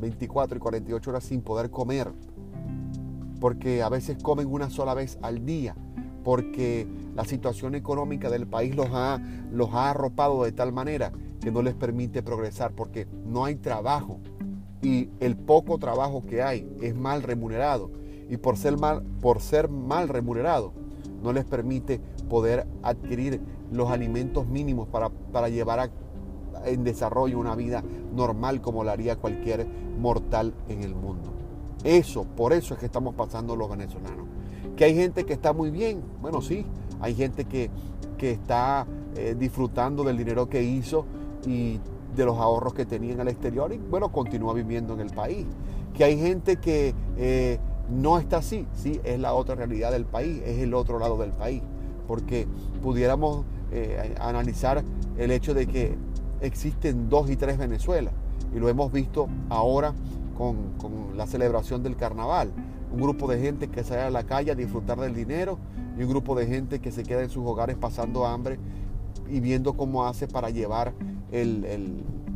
24 0.00 0.56
y 0.56 0.60
48 0.60 1.10
horas 1.10 1.24
sin 1.24 1.42
poder 1.42 1.70
comer, 1.70 2.12
porque 3.40 3.82
a 3.82 3.88
veces 3.88 4.22
comen 4.22 4.46
una 4.48 4.70
sola 4.70 4.94
vez 4.94 5.18
al 5.22 5.44
día, 5.44 5.74
porque 6.24 6.86
la 7.14 7.24
situación 7.24 7.74
económica 7.74 8.30
del 8.30 8.46
país 8.46 8.76
los 8.76 8.88
ha, 8.92 9.20
los 9.50 9.72
ha 9.72 9.90
arropado 9.90 10.44
de 10.44 10.52
tal 10.52 10.72
manera 10.72 11.12
que 11.40 11.50
no 11.50 11.62
les 11.62 11.74
permite 11.74 12.22
progresar, 12.22 12.72
porque 12.72 13.06
no 13.26 13.44
hay 13.44 13.56
trabajo. 13.56 14.20
Y 14.80 15.10
el 15.20 15.36
poco 15.36 15.78
trabajo 15.78 16.24
que 16.26 16.42
hay 16.42 16.68
es 16.80 16.94
mal 16.94 17.22
remunerado 17.22 17.90
y 18.28 18.36
por 18.36 18.56
ser 18.56 18.78
mal, 18.78 19.02
por 19.20 19.40
ser 19.40 19.68
mal 19.68 20.08
remunerado 20.08 20.72
no 21.22 21.32
les 21.32 21.44
permite 21.44 22.00
poder 22.28 22.66
adquirir 22.82 23.40
los 23.72 23.90
alimentos 23.90 24.46
mínimos 24.46 24.88
para, 24.88 25.10
para 25.10 25.48
llevar 25.48 25.80
a, 25.80 25.90
en 26.64 26.84
desarrollo 26.84 27.38
una 27.38 27.54
vida 27.54 27.82
normal 28.14 28.60
como 28.60 28.84
la 28.84 28.92
haría 28.92 29.16
cualquier 29.16 29.66
mortal 29.98 30.54
en 30.68 30.82
el 30.82 30.94
mundo. 30.94 31.32
Eso, 31.84 32.24
por 32.24 32.52
eso 32.52 32.74
es 32.74 32.80
que 32.80 32.86
estamos 32.86 33.14
pasando 33.14 33.56
los 33.56 33.68
venezolanos. 33.70 34.26
Que 34.76 34.84
hay 34.84 34.94
gente 34.94 35.24
que 35.24 35.32
está 35.32 35.52
muy 35.52 35.70
bien, 35.70 36.02
bueno, 36.20 36.40
sí, 36.40 36.64
hay 37.00 37.14
gente 37.14 37.44
que, 37.44 37.70
que 38.16 38.30
está 38.30 38.86
eh, 39.16 39.34
disfrutando 39.38 40.04
del 40.04 40.16
dinero 40.16 40.48
que 40.48 40.62
hizo 40.62 41.04
y 41.46 41.80
de 42.16 42.24
los 42.24 42.38
ahorros 42.38 42.74
que 42.74 42.84
tenía 42.84 43.14
en 43.14 43.20
el 43.20 43.28
exterior 43.28 43.72
y 43.72 43.78
bueno, 43.78 44.12
continúa 44.12 44.54
viviendo 44.54 44.94
en 44.94 45.00
el 45.00 45.10
país. 45.10 45.46
Que 45.94 46.04
hay 46.04 46.18
gente 46.18 46.56
que 46.56 46.94
eh, 47.16 47.58
no 47.90 48.18
está 48.18 48.38
así, 48.38 48.66
sí, 48.74 49.00
es 49.04 49.18
la 49.18 49.34
otra 49.34 49.54
realidad 49.54 49.92
del 49.92 50.04
país, 50.04 50.40
es 50.44 50.58
el 50.58 50.74
otro 50.74 50.98
lado 50.98 51.18
del 51.18 51.32
país, 51.32 51.62
porque 52.06 52.46
pudiéramos 52.82 53.44
eh, 53.72 54.14
analizar 54.20 54.82
el 55.16 55.30
hecho 55.30 55.54
de 55.54 55.66
que 55.66 55.96
existen 56.40 57.08
dos 57.08 57.30
y 57.30 57.36
tres 57.36 57.58
Venezuelas 57.58 58.12
y 58.54 58.58
lo 58.58 58.68
hemos 58.68 58.92
visto 58.92 59.28
ahora 59.48 59.94
con, 60.36 60.72
con 60.78 61.16
la 61.16 61.26
celebración 61.26 61.82
del 61.82 61.96
carnaval. 61.96 62.52
Un 62.92 63.00
grupo 63.00 63.26
de 63.26 63.40
gente 63.40 63.68
que 63.68 63.84
sale 63.84 64.02
a 64.02 64.10
la 64.10 64.24
calle 64.24 64.50
a 64.50 64.54
disfrutar 64.54 65.00
del 65.00 65.14
dinero 65.14 65.58
y 65.98 66.02
un 66.02 66.10
grupo 66.10 66.34
de 66.34 66.46
gente 66.46 66.80
que 66.80 66.90
se 66.90 67.02
queda 67.02 67.22
en 67.22 67.30
sus 67.30 67.46
hogares 67.46 67.76
pasando 67.76 68.26
hambre 68.26 68.58
y 69.30 69.40
viendo 69.40 69.74
cómo 69.74 70.06
hace 70.06 70.28
para 70.28 70.50
llevar 70.50 70.92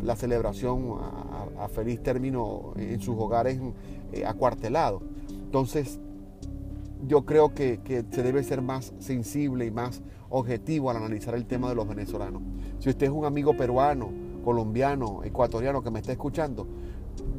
la 0.03 0.17
celebración 0.17 0.95
a, 1.59 1.69
feliz 1.69 2.03
término 2.03 2.73
en 2.77 3.01
sus 3.01 3.17
hogares 3.19 3.59
eh, 4.13 4.25
acuartelados. 4.25 5.03
Entonces, 5.31 5.99
yo 7.07 7.25
creo 7.25 7.55
que, 7.55 7.81
se 8.11 8.23
debe 8.23 8.43
ser 8.43 8.63
más 8.63 8.93
sensible 8.99 9.67
y 9.67 9.71
más 9.71 10.03
objetivo 10.31 10.91
al 10.91 10.97
analizar 10.97 11.35
el 11.35 11.47
tema 11.47 11.69
de 11.69 11.75
los 11.75 11.89
venezolanos. 11.89 12.43
Si 12.79 12.89
usted 12.89 13.07
es 13.07 13.13
un 13.13 13.25
amigo 13.25 13.57
peruano, 13.57 14.11
colombiano, 14.45 15.23
ecuatoriano 15.25 15.83
que 15.83 15.91
me 15.91 16.01
está 16.01 16.13
escuchando, 16.13 16.67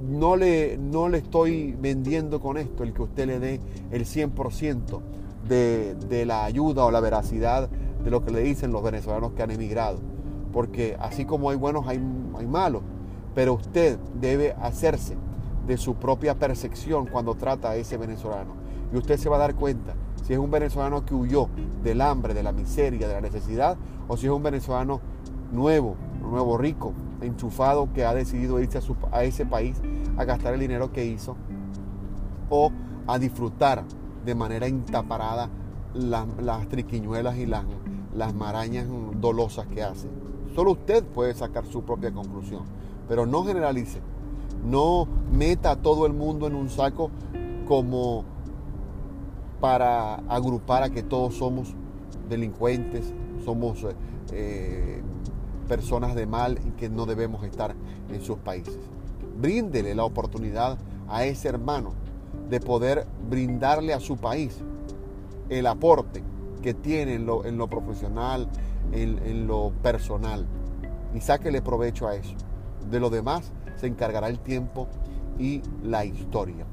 no 0.09 0.35
le, 0.35 0.77
no 0.77 1.09
le 1.09 1.19
estoy 1.19 1.75
vendiendo 1.79 2.39
con 2.39 2.57
esto 2.57 2.83
el 2.83 2.93
que 2.93 3.01
usted 3.01 3.27
le 3.27 3.39
dé 3.39 3.59
el 3.91 4.05
100% 4.05 5.01
de, 5.47 5.95
de 5.95 6.25
la 6.25 6.45
ayuda 6.45 6.85
o 6.85 6.91
la 6.91 6.99
veracidad 6.99 7.69
de 8.03 8.11
lo 8.11 8.23
que 8.23 8.31
le 8.31 8.41
dicen 8.41 8.71
los 8.71 8.83
venezolanos 8.83 9.33
que 9.33 9.43
han 9.43 9.51
emigrado. 9.51 9.99
Porque 10.51 10.95
así 10.99 11.25
como 11.25 11.49
hay 11.49 11.57
buenos, 11.57 11.87
hay, 11.87 12.01
hay 12.37 12.47
malos. 12.47 12.83
Pero 13.35 13.53
usted 13.53 13.97
debe 14.19 14.53
hacerse 14.53 15.15
de 15.67 15.77
su 15.77 15.95
propia 15.95 16.35
percepción 16.35 17.07
cuando 17.07 17.35
trata 17.35 17.71
a 17.71 17.75
ese 17.75 17.97
venezolano. 17.97 18.56
Y 18.93 18.97
usted 18.97 19.17
se 19.17 19.29
va 19.29 19.37
a 19.37 19.39
dar 19.39 19.55
cuenta 19.55 19.93
si 20.27 20.33
es 20.33 20.39
un 20.39 20.51
venezolano 20.51 21.05
que 21.05 21.15
huyó 21.15 21.47
del 21.83 22.01
hambre, 22.01 22.33
de 22.33 22.43
la 22.43 22.51
miseria, 22.51 23.07
de 23.07 23.13
la 23.13 23.21
necesidad, 23.21 23.77
o 24.09 24.17
si 24.17 24.25
es 24.25 24.31
un 24.31 24.43
venezolano 24.43 24.99
nuevo, 25.53 25.95
nuevo 26.21 26.57
rico, 26.57 26.93
enchufado, 27.21 27.93
que 27.93 28.03
ha 28.03 28.13
decidido 28.13 28.59
irse 28.59 28.79
a, 29.11 29.23
ese 29.23 29.45
país 29.45 29.79
a 30.17 30.25
gastar 30.25 30.53
el 30.53 30.59
dinero 30.59 30.91
que 30.91 31.05
hizo, 31.05 31.37
o 32.49 32.71
a 33.07 33.17
disfrutar 33.19 33.85
de 34.25 34.35
manera 34.35 34.67
intaparada 34.67 35.49
las 35.93 36.67
triquiñuelas 36.67 37.37
y 37.37 37.45
las, 37.45 37.63
las 38.13 38.33
marañas 38.33 38.85
dolosas 39.21 39.67
que 39.67 39.81
hace. 39.81 40.09
Solo 40.53 40.71
usted 40.71 41.05
puede 41.05 41.33
sacar 41.35 41.65
su 41.65 41.83
propia 41.83 42.11
conclusión, 42.11 42.63
pero 43.07 43.25
no 43.25 43.45
generalice, 43.45 44.01
no 44.65 45.07
meta 45.31 45.71
a 45.71 45.75
todo 45.77 46.05
el 46.05 46.13
mundo 46.13 46.47
en 46.47 46.55
un 46.55 46.69
saco 46.69 47.11
como 47.65 48.25
para 49.59 50.15
agrupar 50.29 50.83
a 50.83 50.89
que 50.89 51.03
todos 51.03 51.35
somos 51.35 51.73
delincuentes, 52.29 53.13
somos 53.43 53.85
eh, 54.31 55.01
personas 55.67 56.15
de 56.15 56.25
mal 56.25 56.59
y 56.65 56.71
que 56.71 56.89
no 56.89 57.05
debemos 57.05 57.43
estar 57.43 57.75
en 58.09 58.21
sus 58.21 58.37
países. 58.37 58.77
Bríndele 59.39 59.95
la 59.95 60.03
oportunidad 60.03 60.77
a 61.07 61.25
ese 61.25 61.49
hermano 61.49 61.93
de 62.49 62.59
poder 62.59 63.05
brindarle 63.29 63.93
a 63.93 63.99
su 63.99 64.17
país 64.17 64.57
el 65.49 65.67
aporte 65.67 66.23
que 66.61 66.73
tiene 66.73 67.15
en 67.15 67.25
lo, 67.25 67.67
profesional, 67.67 68.47
en, 68.91 69.47
lo 69.47 69.71
personal. 69.81 70.45
Y 71.13 71.21
sáquele 71.21 71.61
provecho 71.61 72.07
a 72.07 72.15
eso. 72.15 72.35
De 72.89 72.99
lo 72.99 73.09
demás 73.09 73.51
se 73.75 73.87
encargará 73.87 74.27
el 74.27 74.39
tiempo 74.39 74.87
y 75.37 75.61
la 75.83 76.05
historia. 76.05 76.65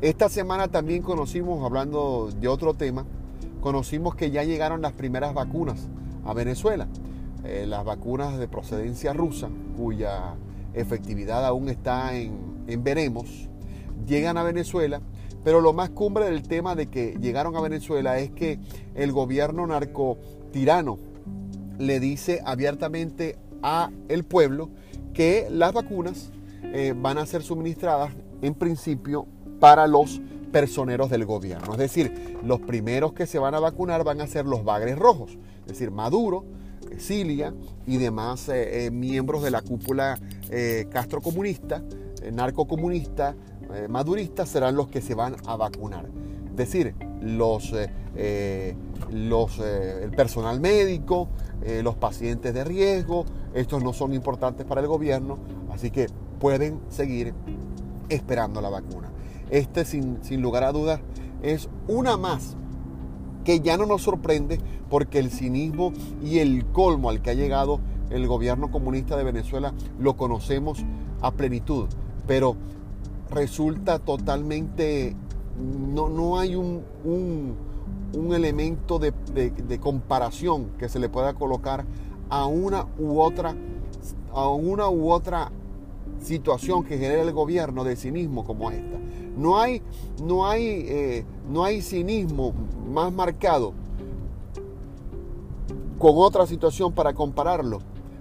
Esta 0.00 0.28
semana 0.28 0.68
también 0.68 1.02
conocimos, 1.02 1.64
hablando 1.64 2.30
de 2.38 2.48
otro 2.48 2.74
tema, 2.74 3.06
conocimos 3.60 4.14
que 4.14 4.30
ya 4.30 4.44
llegaron 4.44 4.82
las 4.82 4.92
primeras 4.92 5.34
vacunas 5.34 5.88
a 6.24 6.34
Venezuela. 6.34 6.86
Eh, 7.44 7.64
las 7.66 7.84
vacunas 7.84 8.38
de 8.38 8.48
procedencia 8.48 9.12
rusa, 9.12 9.48
cuya 9.76 10.34
efectividad 10.74 11.44
aún 11.46 11.68
está 11.68 12.14
en, 12.14 12.64
en 12.66 12.82
veremos, 12.84 13.48
llegan 14.06 14.36
a 14.36 14.42
Venezuela 14.42 15.00
pero 15.46 15.60
lo 15.60 15.72
más 15.72 15.90
cumbre 15.90 16.24
del 16.24 16.42
tema 16.42 16.74
de 16.74 16.88
que 16.88 17.16
llegaron 17.20 17.54
a 17.54 17.60
Venezuela 17.60 18.18
es 18.18 18.32
que 18.32 18.58
el 18.96 19.12
gobierno 19.12 19.64
narcotirano 19.64 20.98
le 21.78 22.00
dice 22.00 22.42
abiertamente 22.44 23.38
a 23.62 23.92
el 24.08 24.24
pueblo 24.24 24.70
que 25.14 25.46
las 25.48 25.72
vacunas 25.72 26.32
eh, 26.64 26.94
van 26.96 27.18
a 27.18 27.26
ser 27.26 27.44
suministradas 27.44 28.10
en 28.42 28.54
principio 28.54 29.28
para 29.60 29.86
los 29.86 30.20
personeros 30.52 31.10
del 31.10 31.24
gobierno. 31.24 31.72
Es 31.72 31.78
decir, 31.78 32.38
los 32.44 32.60
primeros 32.60 33.12
que 33.12 33.26
se 33.26 33.38
van 33.38 33.54
a 33.54 33.60
vacunar 33.60 34.04
van 34.04 34.20
a 34.20 34.26
ser 34.26 34.46
los 34.46 34.64
bagres 34.64 34.98
rojos, 34.98 35.38
es 35.60 35.66
decir, 35.66 35.90
Maduro, 35.90 36.44
Cilia 36.98 37.52
y 37.86 37.96
demás 37.96 38.48
eh, 38.48 38.86
eh, 38.86 38.90
miembros 38.90 39.42
de 39.42 39.50
la 39.50 39.60
cúpula 39.60 40.18
castrocomunista, 40.90 41.82
narcocomunista, 42.32 43.34
eh, 43.74 43.88
maduristas 43.88 44.48
serán 44.48 44.76
los 44.76 44.88
que 44.88 45.00
se 45.00 45.14
van 45.14 45.36
a 45.46 45.56
vacunar. 45.56 46.06
Es 46.50 46.56
decir, 46.56 46.94
eh, 47.00 47.88
eh, 48.16 48.76
los, 49.10 49.58
el 49.58 50.10
personal 50.12 50.60
médico, 50.60 51.28
los 51.82 51.96
pacientes 51.96 52.54
de 52.54 52.64
riesgo, 52.64 53.24
estos 53.54 53.82
no 53.82 53.92
son 53.92 54.14
importantes 54.14 54.64
para 54.64 54.80
el 54.80 54.86
gobierno, 54.86 55.38
así 55.70 55.90
que 55.90 56.06
pueden 56.38 56.80
seguir 56.88 57.34
esperando 58.08 58.60
la 58.60 58.68
vacuna. 58.68 59.10
Este, 59.50 59.84
sin, 59.84 60.22
sin 60.22 60.42
lugar 60.42 60.64
a 60.64 60.72
dudas, 60.72 61.00
es 61.42 61.68
una 61.88 62.16
más 62.16 62.56
que 63.44 63.60
ya 63.60 63.76
no 63.76 63.86
nos 63.86 64.02
sorprende 64.02 64.58
porque 64.90 65.18
el 65.18 65.30
cinismo 65.30 65.92
y 66.22 66.38
el 66.38 66.66
colmo 66.66 67.10
al 67.10 67.22
que 67.22 67.30
ha 67.30 67.34
llegado 67.34 67.80
el 68.10 68.26
gobierno 68.26 68.70
comunista 68.70 69.16
de 69.16 69.24
Venezuela 69.24 69.72
lo 69.98 70.16
conocemos 70.16 70.84
a 71.20 71.30
plenitud. 71.30 71.86
Pero 72.26 72.56
resulta 73.30 73.98
totalmente 73.98 75.14
no, 75.58 76.08
no 76.08 76.38
hay 76.38 76.54
un, 76.54 76.82
un, 77.04 78.34
elemento 78.34 78.98
de, 78.98 79.12
de, 79.32 79.78
comparación 79.78 80.70
que 80.78 80.88
se 80.88 80.98
le 80.98 81.08
pueda 81.08 81.34
colocar 81.34 81.84
a 82.28 82.46
una 82.46 82.86
u 82.98 83.20
otra 83.20 83.54
a 84.32 84.48
una 84.48 84.88
u 84.88 85.10
otra 85.10 85.50
situación 86.20 86.84
que 86.84 86.98
genera 86.98 87.22
el 87.22 87.32
gobierno 87.32 87.84
de 87.84 87.96
cinismo 87.96 88.44
como 88.44 88.70
esta. 88.70 88.98
No 89.36 89.58
hay, 89.58 89.82
no 90.22 90.46
hay, 90.46 90.64
eh, 90.88 91.24
no 91.48 91.64
hay 91.64 91.82
cinismo 91.82 92.52
más 92.88 93.12
marcado 93.12 93.72
con 95.98 96.12
otra 96.16 96.46
situación 96.46 96.92
para 96.92 97.14
compararlo, 97.14 97.80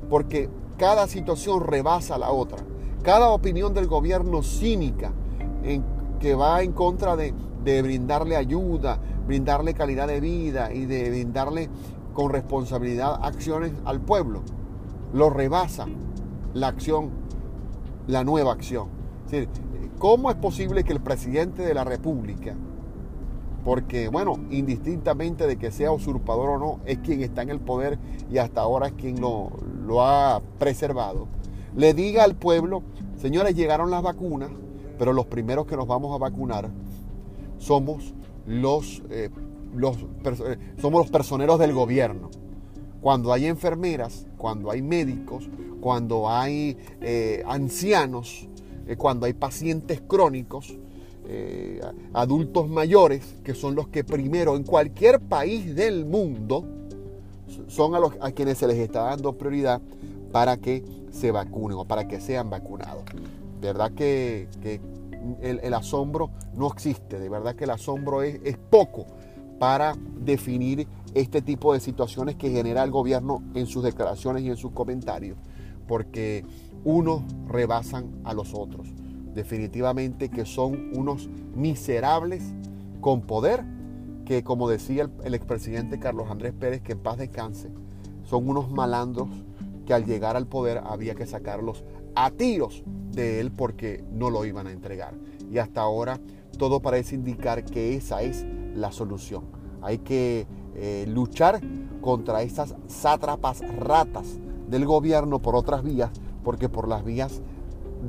porque 0.10 0.50
cada 0.78 1.08
situación 1.08 1.62
rebasa 1.62 2.18
la 2.18 2.32
otra. 2.32 2.60
Cada 3.04 3.30
opinión 3.30 3.74
del 3.74 3.88
gobierno 3.88 4.44
cínica 4.44 5.12
en, 5.64 5.84
que 6.20 6.36
va 6.36 6.64
en 6.64 6.72
contra 6.72 7.16
de, 7.16 7.34
de 7.64 7.82
brindarle 7.82 8.36
ayuda, 8.36 9.00
brindarle 9.28 9.74
calidad 9.74 10.08
de 10.08 10.20
vida 10.20 10.74
y 10.74 10.86
de 10.86 11.10
brindarle 11.10 11.70
con 12.14 12.32
responsabilidad 12.32 13.20
acciones 13.22 13.74
al 13.84 14.02
pueblo, 14.02 14.42
lo 15.14 15.30
rebasa 15.30 15.86
la 16.54 16.70
acción, 16.70 17.10
la 18.08 18.24
nueva 18.24 18.52
acción. 18.52 18.88
¿Cómo 20.00 20.30
es 20.30 20.36
posible 20.36 20.84
que 20.84 20.94
el 20.94 21.00
presidente 21.00 21.64
de 21.64 21.74
la 21.74 21.84
República, 21.84 22.56
porque 23.64 24.10
bueno, 24.10 24.36
indistintamente 24.52 25.48
de 25.48 25.58
que 25.58 25.72
sea 25.72 25.92
usurpador 25.92 26.50
o 26.50 26.58
no, 26.60 26.80
es 26.86 27.00
quien 27.00 27.22
está 27.22 27.42
en 27.42 27.50
el 27.50 27.60
poder 27.60 27.98
y 28.32 28.38
hasta 28.38 28.62
ahora 28.62 28.88
es 28.88 28.94
quien 28.94 29.20
lo, 29.20 29.52
ha 30.04 30.42
preservado, 30.60 31.28
le 31.76 31.94
diga 31.94 32.24
al 32.24 32.36
pueblo, 32.36 32.84
señores, 33.18 33.56
llegaron 33.56 33.90
las 33.90 34.04
vacunas, 34.04 34.50
pero 35.00 35.14
los 35.14 35.26
primeros 35.26 35.66
que 35.66 35.76
nos 35.76 35.88
vamos 35.88 36.14
a 36.14 36.20
vacunar 36.20 36.70
somos 37.58 38.14
los, 38.46 39.02
eh, 39.10 39.30
eh, 39.32 40.58
somos 40.78 41.02
los 41.02 41.10
personeros 41.10 41.58
del 41.58 41.74
gobierno. 41.74 42.30
Cuando 43.06 43.32
hay 43.32 43.46
enfermeras, 43.46 44.26
cuando 44.36 44.72
hay 44.72 44.82
médicos, 44.82 45.48
cuando 45.80 46.28
hay 46.28 46.76
eh, 47.02 47.44
ancianos, 47.46 48.48
eh, 48.88 48.96
cuando 48.96 49.28
hay 49.28 49.34
pacientes 49.34 50.02
crónicos, 50.02 50.76
eh, 51.28 51.82
adultos 52.14 52.68
mayores, 52.68 53.36
que 53.44 53.54
son 53.54 53.76
los 53.76 53.90
que 53.90 54.04
primero 54.04 54.56
en 54.56 54.64
cualquier 54.64 55.20
país 55.20 55.76
del 55.76 56.06
mundo 56.06 56.66
son 57.68 57.94
a, 57.94 58.32
quienes 58.32 58.58
se 58.58 58.66
les 58.66 58.78
está 58.80 59.04
dando 59.04 59.34
prioridad 59.34 59.84
para 60.32 60.58
que 60.58 60.84
se 61.12 61.30
vacunen 61.30 61.78
o 61.78 61.86
para 61.86 62.08
que 62.08 62.20
sean 62.20 62.50
vacunados. 62.50 63.04
Verdad 63.62 63.92
que, 63.92 64.48
el, 65.44 65.74
asombro 65.76 66.32
no 66.56 66.66
existe, 66.74 67.20
de 67.20 67.30
verdad 67.30 67.56
que 67.56 67.66
el 67.66 67.70
asombro 67.70 68.24
es 68.24 68.58
poco 68.72 69.06
para 69.60 69.96
definir 70.22 70.88
este 71.16 71.42
tipo 71.42 71.74
de 71.74 71.80
situaciones 71.80 72.36
que 72.36 72.52
genera 72.52 72.84
el 72.84 72.92
gobierno 72.92 73.42
en 73.56 73.66
sus 73.66 73.84
declaraciones 73.84 74.44
y 74.44 74.50
en 74.50 74.58
sus 74.58 74.72
comentarios, 74.72 75.38
porque 75.88 76.46
unos 76.84 77.24
rebasan 77.48 78.12
a 78.26 78.34
los 78.34 78.54
otros. 78.54 78.88
Definitivamente 79.34 80.30
que 80.30 80.46
son 80.46 80.92
unos 80.96 81.30
miserables 81.56 82.44
con 83.00 83.22
poder, 83.22 83.64
que 84.26 84.44
como 84.44 84.70
decía 84.70 85.10
el, 85.24 85.34
expresidente 85.34 86.00
Carlos 86.00 86.30
Andrés 86.30 86.54
Pérez, 86.54 86.82
que 86.82 86.92
en 86.92 87.00
paz 87.00 87.18
descanse, 87.18 87.70
son 88.26 88.50
unos 88.50 88.70
malandros 88.70 89.30
que 89.86 89.94
al 89.94 90.06
llegar 90.06 90.36
al 90.36 90.48
poder 90.48 90.82
había 90.86 91.16
que 91.16 91.26
sacarlos 91.26 91.84
a 92.16 92.32
tiros 92.32 92.84
de 93.12 93.40
él 93.40 93.52
porque 93.52 94.04
no 94.12 94.30
lo 94.30 94.44
iban 94.46 94.68
a 94.68 94.72
entregar. 94.72 95.14
Y 95.50 95.60
hasta 95.60 95.82
ahora 95.82 96.20
todo 96.58 96.82
parece 96.82 97.16
indicar 97.16 97.64
que 97.64 97.96
esa 97.96 98.22
es 98.22 98.46
la 98.74 98.92
solución. 98.92 99.46
Hay 99.82 100.00
que 100.00 100.48
eh, 100.76 101.06
luchar 101.08 101.62
contra 102.02 102.42
esas 102.42 102.76
sátrapas 102.88 103.62
ratas 103.78 104.26
del 104.68 104.86
gobierno 104.86 105.40
por 105.40 105.56
otras 105.56 105.84
vías, 105.84 106.12
porque 106.44 106.70
por 106.70 106.88
las 106.88 107.04
vías 107.04 107.42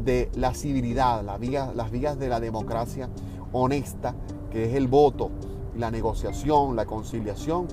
de 0.04 0.30
la 0.34 0.52
civilidad, 0.52 1.24
las 1.24 1.38
vías, 1.38 1.74
las 1.74 1.90
vías 1.90 2.18
de 2.18 2.28
la 2.28 2.40
democracia 2.40 3.08
honesta, 3.52 4.14
que 4.50 4.66
es 4.66 4.74
el 4.74 4.88
voto, 4.88 5.30
la 5.76 5.90
negociación, 5.90 6.76
la 6.76 6.86
conciliación, 6.86 7.68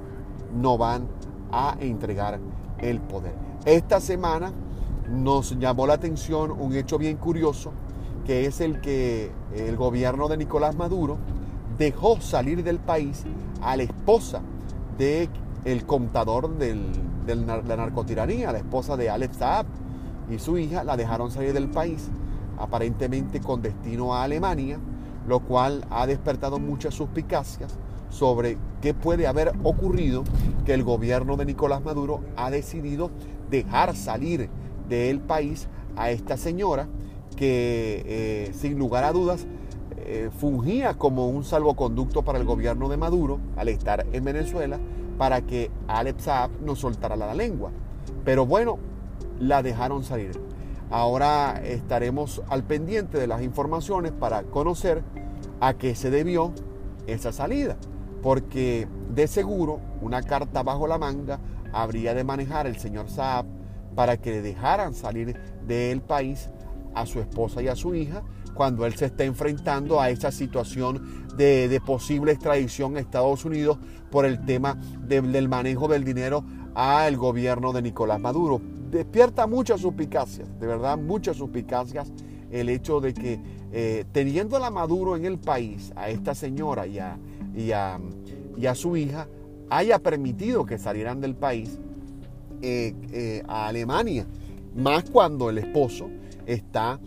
no 0.53 0.77
van 0.77 1.08
a 1.51 1.75
entregar 1.79 2.39
el 2.79 2.99
poder. 2.99 3.34
Esta 3.65 3.99
semana 3.99 4.51
nos 5.10 5.58
llamó 5.60 5.88
la 5.88 5.93
atención 5.93 6.51
un 6.51 6.75
hecho 6.75 6.97
bien 6.97 7.17
curioso, 7.17 7.71
que 8.25 8.45
es 8.45 8.62
el 8.62 8.79
que 8.79 9.32
el 9.56 9.75
gobierno 9.75 10.27
de 10.27 10.38
Nicolás 10.38 10.75
Maduro 10.75 11.17
dejó 11.77 12.21
salir 12.21 12.63
del 12.63 12.79
país 12.79 13.23
a 13.62 13.75
la 13.75 13.84
esposa 13.84 14.41
de 14.97 15.29
el 15.65 15.86
contador 15.86 16.58
de 16.58 16.75
la 17.36 17.75
narcotiranía, 17.77 18.51
la 18.51 18.58
esposa 18.58 18.97
de 18.97 19.10
Alex 19.10 19.38
Saab 19.38 19.65
y 20.29 20.39
su 20.39 20.58
hija 20.58 20.84
la 20.84 20.97
dejaron 20.97 21.32
salir 21.32 21.53
del 21.53 21.69
país, 21.69 22.10
aparentemente 22.58 23.39
con 23.39 23.62
destino 23.62 24.13
a 24.13 24.23
Alemania, 24.23 24.79
lo 25.27 25.39
cual 25.39 25.86
ha 25.89 26.06
despertado 26.06 26.60
muchas 26.60 26.93
suspicacias 26.93 27.77
sobre 28.10 28.58
qué 28.82 28.93
puede 28.93 29.25
haber 29.25 29.53
ocurrido 29.63 30.23
que 30.65 30.73
el 30.73 30.84
gobierno 30.84 31.36
de 31.36 31.45
Nicolás 31.45 31.84
Maduro 31.84 32.21
ha 32.36 32.51
decidido 32.51 33.10
dejar 33.49 33.95
salir 33.95 34.49
del 34.88 35.19
país 35.19 35.67
a 35.95 36.12
esta 36.12 36.38
señora 36.38 36.88
que 37.36 38.03
eh, 38.06 38.51
sin 38.53 38.77
lugar 38.77 39.03
a 39.03 39.12
dudas 39.12 39.47
eh, 40.06 40.30
fungía 40.32 40.96
como 40.96 41.28
un 41.28 41.44
salvoconducto 41.44 42.24
para 42.24 42.39
el 42.39 42.46
gobierno 42.46 42.89
de 42.89 42.98
Maduro 42.98 43.39
al 43.56 43.70
estar 43.70 44.06
en 44.12 44.24
Venezuela 44.24 44.80
para 45.18 45.42
que 45.42 45.72
Alex 45.88 46.24
Saab 46.24 46.52
no 46.62 46.76
soltara 46.76 47.16
la 47.16 47.34
lengua. 47.34 47.72
Pero 48.26 48.46
bueno, 48.46 48.80
la 49.39 49.63
dejaron 49.63 50.04
salir. 50.04 50.39
Ahora 50.89 51.62
estaremos 51.63 52.42
al 52.50 52.63
pendiente 52.63 53.18
de 53.18 53.28
las 53.28 53.42
informaciones 53.42 54.12
para 54.12 54.44
conocer 54.44 55.04
a 55.60 55.74
qué 55.76 55.96
se 55.96 56.10
debió 56.10 56.52
esa 57.08 57.32
salida. 57.32 57.78
Porque 58.22 58.88
de 59.13 59.28
seguro 59.28 59.80
una 60.02 60.22
carta 60.22 60.63
bajo 60.63 60.88
la 60.88 60.98
manga 60.98 61.39
habría 61.72 62.13
de 62.13 62.24
manejar 62.24 62.68
el 62.68 62.78
señor 62.78 63.10
Saab 63.10 63.46
para 63.96 64.18
que 64.18 64.32
le 64.32 64.42
dejaran 64.42 64.94
salir 64.94 65.38
del 65.68 66.02
país 66.02 66.50
a 66.94 67.06
su 67.06 67.20
esposa 67.20 67.62
y 67.62 67.68
a 67.68 67.76
su 67.76 67.96
hija 67.96 68.24
cuando 68.54 68.86
él 68.86 68.96
se 68.96 69.06
está 69.06 69.24
enfrentando 69.24 70.00
a 70.00 70.10
esa 70.10 70.32
situación 70.32 71.28
de, 71.36 71.82
posible 71.86 72.32
extradición 72.32 72.98
a 72.98 73.00
Estados 73.00 73.46
Unidos 73.46 73.78
por 74.12 74.26
el 74.26 74.46
tema 74.46 74.80
del 75.08 75.50
manejo 75.50 75.88
del 75.88 76.04
dinero 76.04 76.44
al 76.76 77.18
gobierno 77.18 77.74
de 77.74 77.82
Nicolás 77.82 78.20
Maduro. 78.20 78.62
Despierta 78.92 79.48
muchas 79.48 79.82
suspicacias, 79.82 80.48
de 80.60 80.68
verdad 80.68 80.98
muchas 80.98 81.38
suspicacias 81.38 82.12
el 82.52 82.70
hecho 82.70 83.02
de 83.02 83.13
que 83.13 83.39
eh, 83.72 84.06
teniendo 84.12 84.63
a 84.63 84.70
Maduro 84.70 85.16
en 85.16 85.26
el 85.26 85.39
país, 85.39 85.92
a 85.96 86.10
esta 86.10 86.36
señora 86.36 86.86
y 86.86 87.00
a, 87.00 88.76
su 88.76 88.96
hija, 88.96 89.28
haya 89.72 89.98
permitido 89.98 90.63
que 90.63 90.78
salieran 90.78 91.20
del 91.20 91.36
país 91.36 91.80
eh, 92.62 92.94
eh, 93.12 93.44
a 93.48 93.68
Alemania, 93.68 94.28
más 94.76 95.10
cuando 95.10 95.50
el 95.50 95.58
esposo 95.58 96.10
está 96.46 97.00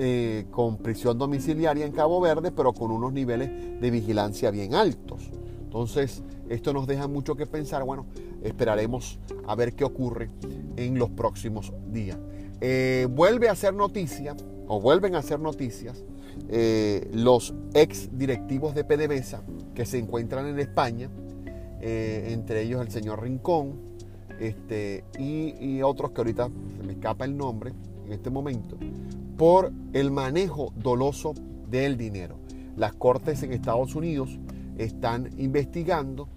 eh, 0.00 0.46
con 0.52 0.76
prisión 0.76 1.18
domiciliaria 1.18 1.84
en 1.84 1.90
Cabo 1.90 2.20
Verde, 2.20 2.52
pero 2.52 2.72
con 2.72 2.92
unos 2.92 3.12
niveles 3.12 3.80
de 3.80 3.90
vigilancia 3.90 4.52
bien 4.52 4.72
altos. 4.74 5.28
Entonces, 5.60 6.22
esto 6.48 6.72
nos 6.72 6.86
deja 6.86 7.08
mucho 7.08 7.34
que 7.34 7.46
pensar. 7.46 7.82
Bueno, 7.82 8.06
esperaremos 8.44 9.18
a 9.48 9.56
ver 9.56 9.74
qué 9.74 9.82
ocurre 9.82 10.30
en 10.76 11.00
los 11.00 11.10
próximos 11.10 11.72
días. 11.90 12.16
Eh, 12.60 13.08
vuelve 13.10 13.48
a 13.48 13.56
ser 13.56 13.74
noticia, 13.74 14.36
o 14.68 14.80
vuelven 14.80 15.16
a 15.16 15.22
ser 15.22 15.40
noticias, 15.40 16.04
eh, 16.48 17.10
los 17.12 17.52
ex 17.74 18.16
directivos 18.16 18.76
de 18.76 18.84
PDVSA 18.84 19.42
que 19.74 19.84
se 19.84 19.98
encuentran 19.98 20.46
en 20.46 20.60
España, 20.60 21.10
entre 21.80 22.62
ellos 22.62 22.80
el 22.80 22.90
señor 22.92 23.22
Rincón 23.22 23.80
este, 24.38 25.04
y, 25.18 25.54
y 25.58 25.82
otros 25.82 26.12
que 26.12 26.20
ahorita 26.20 26.50
se 26.76 26.82
me 26.84 26.92
escapa 26.92 27.24
el 27.24 27.36
nombre 27.36 27.72
en 28.06 28.12
este 28.12 28.30
momento, 28.30 28.76
por 29.38 29.72
el 29.92 30.10
manejo 30.10 30.72
doloso 30.76 31.32
del 31.70 31.96
dinero. 31.96 32.40
Las 32.76 32.92
cortes 32.92 33.42
en 33.44 33.52
Estados 33.52 33.94
Unidos 33.94 34.36
están 34.76 35.30
investigando 35.38 36.28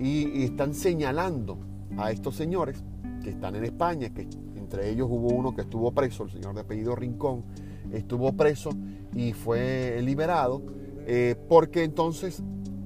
y, 0.00 0.42
están 0.42 0.74
señalando 0.74 1.58
a 1.98 2.10
estos 2.10 2.34
señores 2.34 2.82
que 3.22 3.30
están 3.30 3.56
en 3.56 3.64
España, 3.64 4.08
que 4.12 4.26
entre 4.56 4.90
ellos 4.90 5.06
hubo 5.10 5.28
uno 5.28 5.54
que 5.54 5.62
estuvo 5.62 5.92
preso, 5.92 6.24
el 6.24 6.30
señor 6.30 6.54
de 6.54 6.62
apellido 6.62 6.96
Rincón, 6.96 7.44
estuvo 7.92 8.32
preso 8.32 8.70
y 9.14 9.34
fue 9.34 10.00
liberado, 10.02 10.62
eh, 11.06 11.36
porque 11.48 11.84
entonces 11.84 12.42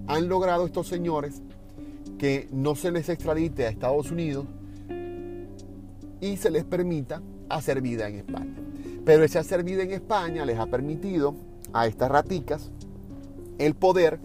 han 0.09 0.29
logrado 0.29 0.67
estos 0.67 0.89
señores 0.89 1.43
que 2.19 2.49
no 2.53 2.75
se 2.75 2.91
les 2.91 3.09
extradite 3.09 3.67
a 3.67 3.71
Estados 3.71 4.11
Unidos 4.11 4.47
y 6.21 6.37
se 6.37 6.51
les 6.51 6.65
permita 6.65 7.23
hacer 7.49 7.81
vida 7.81 8.09
en 8.09 8.17
España. 8.17 8.57
Pero 9.05 9.25
ese 9.25 9.39
hacer 9.39 9.65
vida 9.65 9.83
en 9.83 9.93
España 9.93 10.45
les 10.45 10.59
ha 10.59 10.67
permitido 10.67 11.35
a 11.73 11.87
estas 11.87 12.11
raticas 12.11 12.71
el 13.59 13.75
poder 13.75 14.19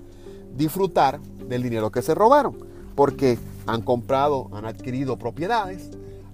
disfrutar 0.56 1.20
del 1.48 1.64
dinero 1.64 1.92
que 1.92 2.02
se 2.02 2.16
robaron, 2.16 2.58
porque 2.96 3.38
han 3.68 3.82
comprado, 3.82 4.50
han 4.54 4.66
adquirido 4.66 5.18
propiedades, 5.18 5.92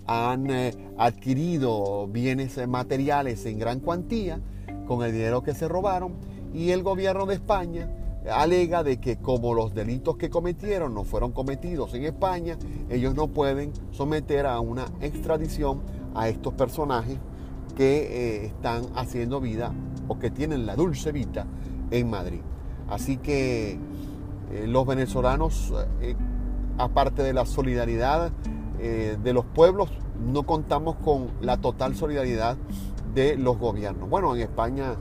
han 0.08 0.50
eh, 0.50 0.74
adquirido 0.98 2.08
bienes 2.08 2.66
materiales 2.68 3.46
en 3.46 3.60
gran 3.60 3.80
cuantía 3.80 4.40
con 4.88 5.04
el 5.04 5.12
dinero 5.12 5.44
que 5.44 5.54
se 5.54 5.68
robaron 5.68 6.14
y 6.54 6.72
el 6.72 6.84
gobierno 6.84 7.26
de 7.26 7.36
España 7.36 7.90
alega 8.30 8.84
de 8.84 9.00
que 9.00 9.18
como 9.18 9.54
los 9.54 9.74
delitos 9.74 10.18
que 10.18 10.30
cometieron 10.30 10.94
no 10.94 11.04
fueron 11.04 11.32
cometidos 11.32 11.94
en 11.94 12.04
España, 12.04 12.58
ellos 12.90 13.16
no 13.16 13.28
pueden 13.28 13.72
someter 13.92 14.46
a 14.46 14.60
una 14.60 14.86
extradición 15.02 15.82
a 16.14 16.30
estos 16.30 16.54
personajes 16.54 17.18
que 17.82 18.44
eh, 18.44 18.46
están 18.46 18.84
haciendo 18.94 19.42
vida 19.42 19.74
o 20.08 20.20
que 20.20 20.30
tienen 20.30 20.68
la 20.68 20.76
dulce 20.76 21.12
vida 21.12 21.48
en 21.90 22.12
Madrid. 22.12 22.42
Así 22.88 23.18
que 23.18 23.72
eh, 24.52 24.68
los 24.68 24.86
venezolanos, 24.86 25.74
eh, 26.00 26.16
aparte 26.78 27.24
de 27.24 27.34
la 27.34 27.48
solidaridad 27.48 28.32
de 28.78 29.34
los 29.34 29.46
pueblos, 29.46 29.90
no 30.32 30.44
contamos 30.44 30.96
con 30.98 31.30
la 31.42 31.58
total 31.58 31.96
solidaridad 31.96 32.56
de 33.16 33.36
los 33.36 33.58
gobiernos. 33.60 34.10
Bueno, 34.10 34.36
en 34.36 34.42
España 34.42 34.96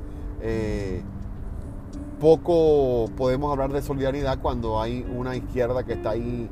poco 2.18 3.10
podemos 3.16 3.50
hablar 3.52 3.72
de 3.72 3.80
solidaridad 3.80 4.38
cuando 4.38 4.80
hay 4.80 5.06
una 5.16 5.34
izquierda 5.34 5.84
que 5.84 5.94
está 5.94 6.10
ahí 6.10 6.50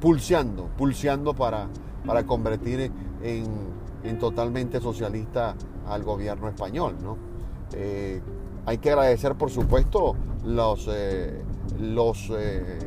pulseando, 0.00 0.70
pulseando 0.78 1.34
para, 1.34 1.68
para 2.06 2.24
convertir 2.24 2.90
en, 3.22 3.44
en 4.08 4.18
totalmente 4.18 4.80
socialista 4.80 5.54
al 5.88 6.02
gobierno 6.02 6.48
español. 6.48 6.96
¿no? 7.02 7.16
Eh, 7.72 8.20
hay 8.64 8.78
que 8.78 8.90
agradecer, 8.90 9.34
por 9.34 9.50
supuesto, 9.50 10.14
los, 10.44 10.88
eh, 10.92 11.42
los 11.80 12.30
eh, 12.36 12.78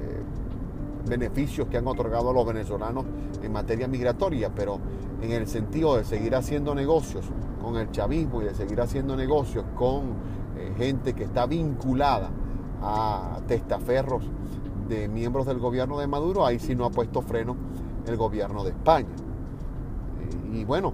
beneficios 1.08 1.68
que 1.68 1.78
han 1.78 1.88
otorgado 1.88 2.30
a 2.30 2.34
los 2.34 2.46
venezolanos 2.46 3.06
en 3.42 3.52
materia 3.52 3.88
migratoria, 3.88 4.52
pero 4.54 4.80
en 5.22 5.32
el 5.32 5.48
sentido 5.48 5.98
de 5.98 6.04
seguir 6.04 6.36
haciendo 6.36 6.76
negocios 6.76 7.26
con 7.62 7.78
el 7.78 7.92
chavismo 7.92 8.42
y 8.42 8.46
de 8.46 8.56
seguir 8.56 8.80
haciendo 8.82 9.16
negocios 9.16 9.66
con 9.76 10.30
gente 10.78 11.14
que 11.14 11.24
está 11.24 11.46
vinculada 11.46 12.30
a 12.82 13.40
testaferros 13.48 14.24
de 14.90 15.08
miembros 15.08 15.46
del 15.46 15.60
gobierno 15.60 16.00
de 16.00 16.08
Maduro, 16.08 16.46
ahí 16.46 16.60
sí 16.60 16.76
no 16.76 16.86
ha 16.86 16.90
puesto 16.90 17.22
freno 17.22 17.56
el 18.06 18.18
gobierno 18.18 18.64
de 18.64 18.72
España. 18.72 19.08
y 20.52 20.66
bueno, 20.66 20.94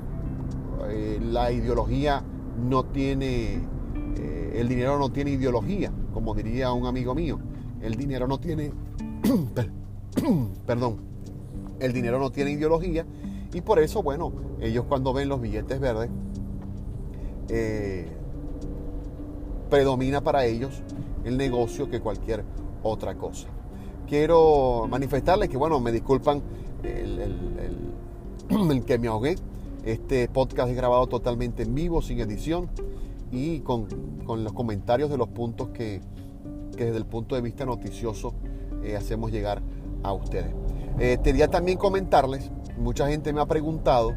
eh, 0.90 1.20
la 1.22 1.52
ideología 1.52 2.24
no 2.58 2.86
tiene, 2.86 3.62
eh, 4.18 4.54
el 4.56 4.68
dinero 4.68 4.98
no 4.98 5.12
tiene 5.12 5.32
ideología, 5.32 5.92
como 6.14 6.34
diría 6.34 6.72
un 6.72 6.86
amigo 6.86 7.14
mío. 7.14 7.40
El 7.82 7.96
dinero 7.96 8.28
no 8.28 8.40
tiene, 8.40 8.72
perdón, 10.66 10.98
el 11.80 11.94
dinero 11.94 12.20
no 12.20 12.32
tiene 12.32 12.52
ideología 12.52 13.06
y 13.54 13.62
por 13.62 13.80
eso, 13.80 14.02
bueno, 14.02 14.32
ellos 14.60 14.86
cuando 14.88 15.14
ven 15.14 15.30
los 15.30 15.42
billetes 15.42 15.80
verdes, 15.80 16.10
eh, 17.50 18.08
predomina 19.70 20.22
para 20.22 20.46
ellos 20.46 20.82
el 21.24 21.38
negocio 21.38 21.90
que 21.90 22.00
cualquier 22.00 22.44
otra 22.84 23.16
cosa. 23.16 23.48
Quiero 24.08 24.88
manifestarles 24.90 25.50
que, 25.50 25.58
bueno, 25.58 25.80
me 25.80 25.92
disculpan 25.92 26.42
el 26.84 27.94
que 28.86 29.00
me 29.00 29.08
ahogué, 29.08 29.36
este 29.86 30.28
podcast 30.28 30.70
es 30.72 30.76
grabado 30.76 31.06
totalmente 31.08 31.64
en 31.64 31.76
vivo, 31.76 32.02
sin 32.02 32.20
edición 32.20 32.70
y 33.32 33.60
con, 33.60 33.88
los 34.26 34.54
comentarios 34.54 35.10
de 35.12 35.18
los 35.18 35.28
puntos 35.30 35.70
que, 35.70 36.02
desde 36.76 36.98
el 36.98 37.06
punto 37.06 37.36
de 37.36 37.42
vista 37.42 37.66
noticioso 37.66 38.34
eh, 38.84 38.96
hacemos 38.96 39.32
llegar 39.32 39.62
a 40.04 40.12
ustedes. 40.14 40.52
Eh, 41.00 41.20
quería 41.24 41.50
también 41.50 41.78
comentarles, 41.78 42.52
mucha 42.78 43.08
gente 43.08 43.32
me 43.32 43.42
ha 43.42 43.46
preguntado 43.46 44.14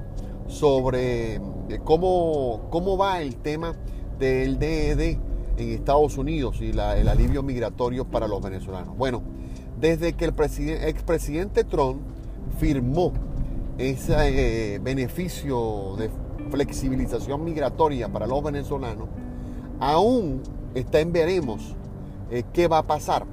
sobre 0.47 1.35
eh, 1.35 1.41
cómo, 1.85 2.69
cómo 2.71 2.97
va 2.97 3.21
el 3.21 3.37
tema 3.37 3.77
del 4.19 4.59
DED 4.59 5.19
en 5.59 5.69
Estados 5.71 6.17
Unidos 6.17 6.61
y 6.61 6.71
el 6.71 7.09
alivio 7.09 7.43
migratorio 7.43 8.07
para 8.07 8.27
los 8.27 8.41
venezolanos. 8.41 8.97
Bueno, 8.97 9.23
desde 9.79 10.15
que 10.15 10.25
el 10.25 10.35
expresidente 10.35 11.65
Trump 11.65 12.01
firmó 12.59 13.13
ese 13.79 14.75
eh, 14.75 14.79
beneficio 14.81 15.95
de 15.97 16.11
flexibilización 16.51 17.45
migratoria 17.45 18.09
para 18.09 18.27
los 18.27 18.43
venezolanos, 18.43 19.09
aún 19.79 20.43
está 20.75 20.99
en 21.01 21.13
veremos 21.13 21.77
eh, 22.31 22.43
qué 22.53 22.67
va 22.67 22.79
a 22.79 22.87
pasar, 22.87 23.25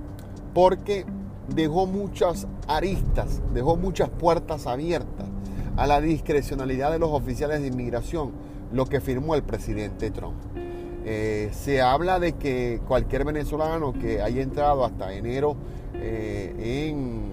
porque 0.53 1.05
dejó 1.53 1.87
muchas 1.87 2.47
aristas, 2.67 3.41
dejó 3.53 3.75
muchas 3.75 4.09
puertas 4.09 4.67
abiertas 4.67 5.25
a 5.77 5.87
la 5.87 5.99
discrecionalidad 5.99 6.91
de 6.91 6.99
los 6.99 7.09
oficiales 7.09 7.61
de 7.61 7.67
inmigración, 7.67 8.31
lo 8.71 8.85
que 8.85 9.01
firmó 9.01 9.35
el 9.35 9.43
presidente 9.43 10.11
Trump. 10.11 10.35
Eh, 11.07 11.49
se 11.53 11.81
habla 11.81 12.19
de 12.19 12.33
que 12.33 12.81
cualquier 12.87 13.25
venezolano 13.25 13.93
que 13.93 14.21
haya 14.21 14.41
entrado 14.41 14.85
hasta 14.85 15.13
enero 15.13 15.55
en, 15.93 17.31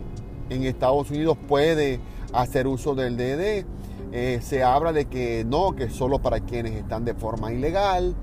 en 0.50 0.64
Estados 0.64 1.10
Unidos 1.10 1.36
puede 1.48 2.00
hacer 2.32 2.66
uso 2.66 2.94
del 2.94 3.16
DD. 3.16 3.64
Eh, 4.12 4.40
se 4.42 4.62
habla 4.62 4.92
de 4.92 5.06
que 5.06 5.44
no, 5.44 5.74
que 5.74 5.88
solo 5.88 6.20
para 6.20 6.40
quienes 6.40 6.74
están 6.74 7.04
de 7.04 7.14
forma 7.14 7.52
ilegal. 7.52 8.14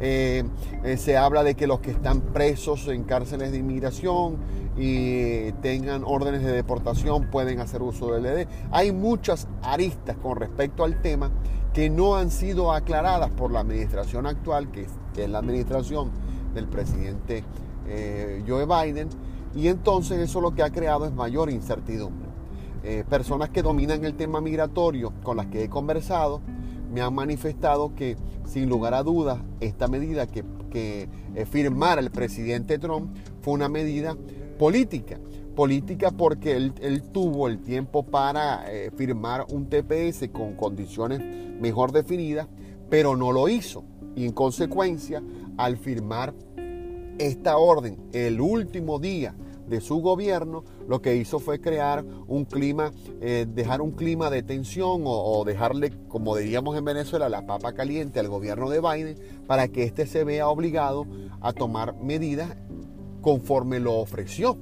Eh, 0.00 0.44
eh, 0.84 0.96
se 0.96 1.16
habla 1.16 1.42
de 1.42 1.54
que 1.54 1.66
los 1.66 1.80
que 1.80 1.90
están 1.90 2.20
presos 2.20 2.86
en 2.88 3.04
cárceles 3.04 3.50
de 3.50 3.58
inmigración 3.58 4.36
y 4.76 5.50
tengan 5.60 6.04
órdenes 6.04 6.44
de 6.44 6.52
deportación 6.52 7.30
pueden 7.30 7.60
hacer 7.60 7.82
uso 7.82 8.12
del 8.12 8.22
DD. 8.22 8.48
Hay 8.70 8.92
muchas 8.92 9.48
aristas 9.62 10.16
con 10.18 10.36
respecto 10.36 10.84
al 10.84 11.00
tema 11.02 11.30
que 11.72 11.90
no 11.90 12.16
han 12.16 12.30
sido 12.30 12.72
aclaradas 12.72 13.30
por 13.30 13.50
la 13.50 13.60
administración 13.60 14.26
actual, 14.26 14.70
que 14.70 14.82
es, 14.82 15.28
la 15.28 15.38
administración 15.38 16.10
del 16.54 16.68
presidente 16.68 17.42
Joe 18.46 18.66
Biden, 18.66 19.08
y 19.56 19.66
entonces 19.66 20.18
eso 20.18 20.40
lo 20.40 20.54
que 20.54 20.62
ha 20.62 20.70
creado 20.70 21.06
es 21.06 21.12
mayor 21.12 21.50
incertidumbre. 21.50 22.27
Eh, 22.84 23.04
personas 23.08 23.50
que 23.50 23.62
dominan 23.62 24.04
el 24.04 24.14
tema 24.14 24.40
migratorio 24.40 25.12
con 25.22 25.36
las 25.36 25.46
que 25.46 25.64
he 25.64 25.68
conversado 25.68 26.40
me 26.92 27.00
han 27.00 27.12
manifestado 27.14 27.94
que 27.94 28.16
sin 28.46 28.68
lugar 28.68 28.94
a 28.94 29.02
dudas 29.02 29.40
esta 29.60 29.88
medida 29.88 30.26
que, 30.26 30.44
eh, 30.74 31.46
firmara 31.46 32.00
el 32.00 32.10
presidente 32.10 32.78
Trump 32.78 33.16
fue 33.40 33.54
una 33.54 33.68
medida 33.68 34.16
política. 34.58 35.18
Política 35.56 36.12
porque 36.12 36.56
él, 36.56 37.02
tuvo 37.12 37.48
el 37.48 37.58
tiempo 37.60 38.04
para 38.04 38.72
eh, 38.72 38.92
firmar 38.96 39.46
un 39.50 39.68
TPS 39.68 40.28
con 40.30 40.54
condiciones 40.54 41.20
mejor 41.60 41.90
definidas, 41.90 42.46
pero 42.88 43.16
no 43.16 43.32
lo 43.32 43.48
hizo. 43.48 43.82
Y 44.14 44.24
en 44.24 44.32
consecuencia, 44.32 45.20
al 45.56 45.76
firmar 45.76 46.32
esta 47.18 47.56
orden 47.56 47.98
el 48.12 48.40
último 48.40 49.00
día 49.00 49.34
de 49.68 49.80
su 49.80 49.96
gobierno, 50.00 50.64
lo 50.88 51.02
que 51.02 51.16
hizo 51.16 51.38
fue 51.38 51.60
crear 51.60 52.04
un 52.26 52.46
clima, 52.46 52.92
eh, 53.20 53.46
dejar 53.46 53.82
un 53.82 53.92
clima 53.92 54.30
de 54.30 54.42
tensión 54.42 55.02
o, 55.04 55.44
dejarle, 55.44 55.92
como 56.08 56.34
diríamos 56.34 56.76
en 56.76 56.84
Venezuela, 56.84 57.28
la 57.28 57.46
papa 57.46 57.74
caliente 57.74 58.18
al 58.18 58.28
gobierno 58.28 58.70
de 58.70 58.80
Biden 58.80 59.18
para 59.46 59.68
que 59.68 59.84
éste 59.84 60.06
se 60.06 60.24
vea 60.24 60.48
obligado 60.48 61.06
a 61.42 61.52
tomar 61.52 61.94
medidas 62.02 62.56
conforme 63.20 63.80
lo 63.80 63.96
ofreció 63.96 64.56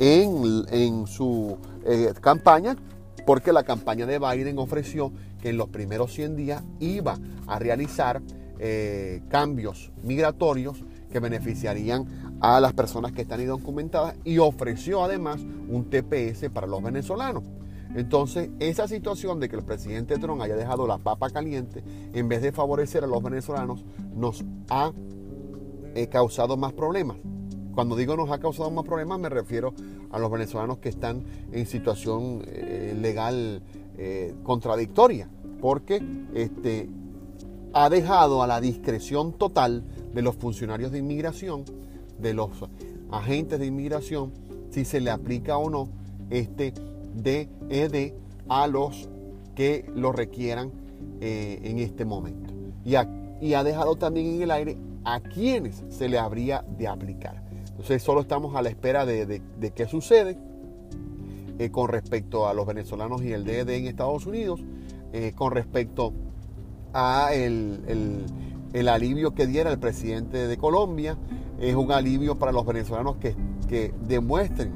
en, 0.00 1.06
su 1.06 1.56
eh, 1.86 2.12
campaña, 2.20 2.76
porque 3.24 3.52
la 3.52 3.62
campaña 3.62 4.06
de 4.06 4.18
Biden 4.18 4.58
ofreció 4.58 5.12
que 5.40 5.50
en 5.50 5.56
los 5.56 5.68
primeros 5.68 6.12
100 6.12 6.36
días 6.36 6.64
iba 6.80 7.16
a 7.46 7.58
realizar 7.60 8.20
eh, 8.58 9.22
cambios 9.28 9.92
migratorios 10.02 10.82
que 11.10 11.20
beneficiarían 11.20 12.38
a 12.40 12.60
las 12.60 12.72
personas 12.72 13.12
que 13.12 13.22
están 13.22 13.40
indocumentadas 13.40 14.14
y 14.24 14.38
ofreció 14.38 15.04
además 15.04 15.40
un 15.68 15.90
TPS 15.90 16.48
para 16.50 16.66
los 16.66 16.82
venezolanos. 16.82 17.44
Entonces, 17.94 18.50
esa 18.60 18.86
situación 18.86 19.40
de 19.40 19.48
que 19.48 19.56
el 19.56 19.64
presidente 19.64 20.16
Trump 20.18 20.40
haya 20.42 20.54
dejado 20.54 20.86
la 20.86 20.98
papa 20.98 21.30
caliente 21.30 21.82
en 22.12 22.28
vez 22.28 22.40
de 22.40 22.52
favorecer 22.52 23.02
a 23.02 23.08
los 23.08 23.22
venezolanos 23.22 23.84
nos 24.14 24.44
ha 24.68 24.92
eh, 25.94 26.06
causado 26.06 26.56
más 26.56 26.72
problemas. 26.72 27.16
Cuando 27.74 27.96
digo 27.96 28.16
nos 28.16 28.30
ha 28.30 28.38
causado 28.38 28.70
más 28.70 28.84
problemas 28.84 29.18
me 29.18 29.28
refiero 29.28 29.74
a 30.10 30.18
los 30.18 30.30
venezolanos 30.30 30.78
que 30.78 30.88
están 30.88 31.24
en 31.52 31.66
situación 31.66 32.42
eh, 32.46 32.96
legal 33.00 33.62
eh, 33.98 34.34
contradictoria, 34.44 35.28
porque 35.60 36.02
este, 36.34 36.88
ha 37.72 37.88
dejado 37.88 38.42
a 38.42 38.46
la 38.46 38.60
discreción 38.60 39.32
total 39.32 39.84
de 40.12 40.22
los 40.22 40.36
funcionarios 40.36 40.90
de 40.92 40.98
inmigración 40.98 41.64
de 42.18 42.34
los 42.34 42.50
agentes 43.10 43.58
de 43.58 43.66
inmigración 43.66 44.32
si 44.70 44.84
se 44.84 45.00
le 45.00 45.10
aplica 45.10 45.56
o 45.56 45.70
no 45.70 45.88
este 46.30 46.72
DED 47.14 48.12
a 48.48 48.66
los 48.66 49.08
que 49.54 49.90
lo 49.94 50.12
requieran 50.12 50.70
eh, 51.20 51.60
en 51.64 51.78
este 51.78 52.04
momento. 52.04 52.52
Y, 52.84 52.94
ha 52.94 53.64
dejado 53.64 53.96
también 53.96 54.26
en 54.26 54.42
el 54.42 54.50
aire 54.50 54.76
a 55.04 55.20
quienes 55.20 55.82
se 55.88 56.08
le 56.08 56.18
habría 56.18 56.64
de 56.78 56.88
aplicar. 56.88 57.42
Entonces 57.70 58.02
solo 58.02 58.20
estamos 58.20 58.54
a 58.54 58.62
la 58.62 58.68
espera 58.68 59.06
de, 59.06 59.42
qué 59.74 59.86
sucede 59.86 60.38
eh, 61.58 61.70
con 61.70 61.88
respecto 61.88 62.46
a 62.46 62.54
los 62.54 62.66
venezolanos 62.66 63.22
y 63.22 63.32
el 63.32 63.44
DED 63.44 63.68
en 63.70 63.86
Estados 63.86 64.26
Unidos, 64.26 64.60
eh, 65.12 65.32
con 65.34 65.52
respecto 65.52 66.08
a 66.08 66.29
el, 67.32 68.88
alivio 68.88 69.34
que 69.34 69.46
diera 69.46 69.70
el 69.70 69.78
presidente 69.78 70.46
de 70.46 70.56
Colombia. 70.56 71.18
Es 71.58 71.74
un 71.74 71.92
alivio 71.92 72.38
para 72.38 72.52
los 72.52 72.64
venezolanos 72.64 73.16
que, 73.16 73.36
que 73.68 73.92
demuestren 74.06 74.72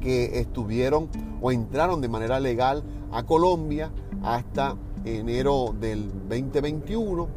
que 0.00 0.38
estuvieron 0.38 1.08
o 1.40 1.50
entraron 1.50 2.00
de 2.00 2.08
manera 2.08 2.38
legal 2.40 2.84
a 3.10 3.24
Colombia 3.24 3.90
hasta 4.22 4.76
enero 5.04 5.74
del 5.78 6.10
2021 6.28 7.28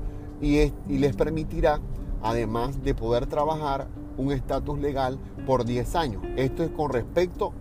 y, 0.42 0.58
y 0.60 0.98
les 0.98 1.16
permitirá, 1.16 1.80
además 2.22 2.84
de 2.84 2.94
poder 2.94 3.28
trabajar, 3.28 3.88
un 4.18 4.32
estatus 4.32 4.80
legal 4.80 5.18
por 5.46 5.66
10 5.66 5.96
años. 5.96 6.24
Esto 6.36 6.64
es 6.64 6.70
con 6.72 6.92
respecto 6.92 7.54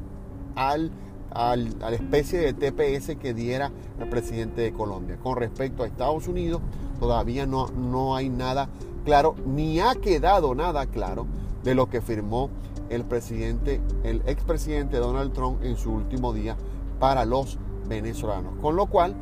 al, 0.55 0.91
a 1.33 1.57
la 1.57 1.91
especie 1.91 2.39
de 2.39 2.53
TPS 2.53 3.17
que 3.17 3.35
diera 3.35 3.71
el 4.01 4.09
presidente 4.09 4.63
de 4.63 4.73
Colombia. 4.73 5.17
Con 5.23 5.37
respecto 5.37 5.83
a 5.83 5.87
Estados 5.87 6.29
Unidos, 6.29 6.61
todavía 6.99 7.47
no, 7.47 7.69
no 7.69 8.17
hay 8.17 8.29
nada 8.29 8.69
claro, 9.05 9.35
ni 9.47 9.81
ha 9.81 9.95
quedado 9.95 10.55
nada 10.55 10.87
claro 10.87 11.27
de 11.63 11.75
lo 11.75 11.89
que 11.89 12.01
firmó 12.01 12.51
el 12.89 13.05
presidente, 13.05 13.81
el 14.03 14.23
expresidente 14.27 14.99
Donald 14.99 15.33
Trump 15.33 15.63
en 15.63 15.77
su 15.77 15.93
último 15.93 16.33
día 16.33 16.57
para 16.99 17.25
los 17.25 17.59
venezolanos. 17.89 18.55
Con 18.61 18.77
lo 18.77 18.87
cual, 18.87 19.15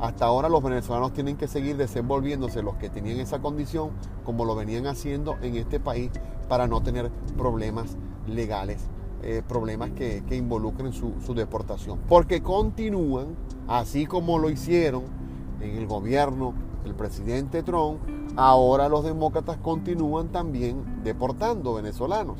hasta 0.00 0.26
ahora 0.26 0.48
los 0.48 0.62
venezolanos 0.62 1.12
tienen 1.12 1.36
que 1.36 1.48
seguir 1.48 1.76
desenvolviéndose 1.76 2.62
los 2.62 2.76
que 2.76 2.88
tenían 2.90 3.18
esa 3.18 3.40
condición 3.40 3.90
como 4.24 4.44
lo 4.44 4.54
venían 4.54 4.86
haciendo 4.86 5.36
en 5.42 5.56
este 5.56 5.80
país 5.80 6.10
para 6.48 6.66
no 6.66 6.82
tener 6.82 7.10
problemas 7.36 7.96
legales, 8.26 8.78
eh, 9.22 9.42
problemas 9.46 9.90
que, 9.90 10.22
involucren 10.30 10.92
su, 10.92 11.34
deportación. 11.34 11.98
Porque 12.08 12.42
continúan, 12.42 13.36
así 13.66 14.06
como 14.06 14.38
lo 14.38 14.50
hicieron 14.50 15.04
en 15.60 15.76
el 15.76 15.86
gobierno 15.86 16.54
del 16.84 16.94
presidente 16.94 17.62
Trump, 17.62 17.98
ahora 18.36 18.88
los 18.88 19.04
demócratas 19.04 19.56
continúan 19.58 20.28
también 20.28 21.02
deportando 21.02 21.74
venezolanos. 21.74 22.38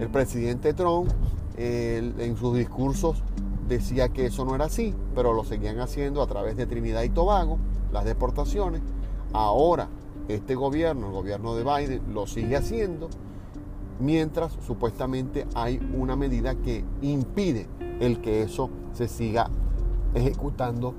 El 0.00 0.08
presidente 0.08 0.72
Trump 0.72 1.10
en 1.56 2.36
sus 2.38 2.56
discursos 2.56 3.22
decía 3.68 4.08
que 4.08 4.26
eso 4.26 4.44
no 4.44 4.54
era 4.54 4.64
así, 4.66 4.94
pero 5.14 5.32
lo 5.32 5.44
seguían 5.44 5.78
haciendo 5.78 6.22
a 6.22 6.26
través 6.26 6.56
de 6.56 6.66
Trinidad 6.66 7.02
y 7.02 7.10
Tobago, 7.10 7.58
las 7.92 8.04
deportaciones. 8.04 8.82
Ahora 9.32 9.88
este 10.28 10.54
gobierno, 10.54 11.06
el 11.06 11.12
gobierno 11.12 11.54
de 11.54 11.64
Biden, 11.64 12.14
lo 12.14 12.26
sigue 12.26 12.56
haciendo, 12.56 13.08
mientras 14.00 14.52
supuestamente 14.66 15.46
hay 15.54 15.80
una 15.94 16.16
medida 16.16 16.54
que 16.54 16.84
impide 17.02 17.68
el 18.00 18.20
que 18.20 18.42
eso 18.42 18.70
se 18.92 19.08
siga 19.08 19.50
ejecutando 20.14 20.94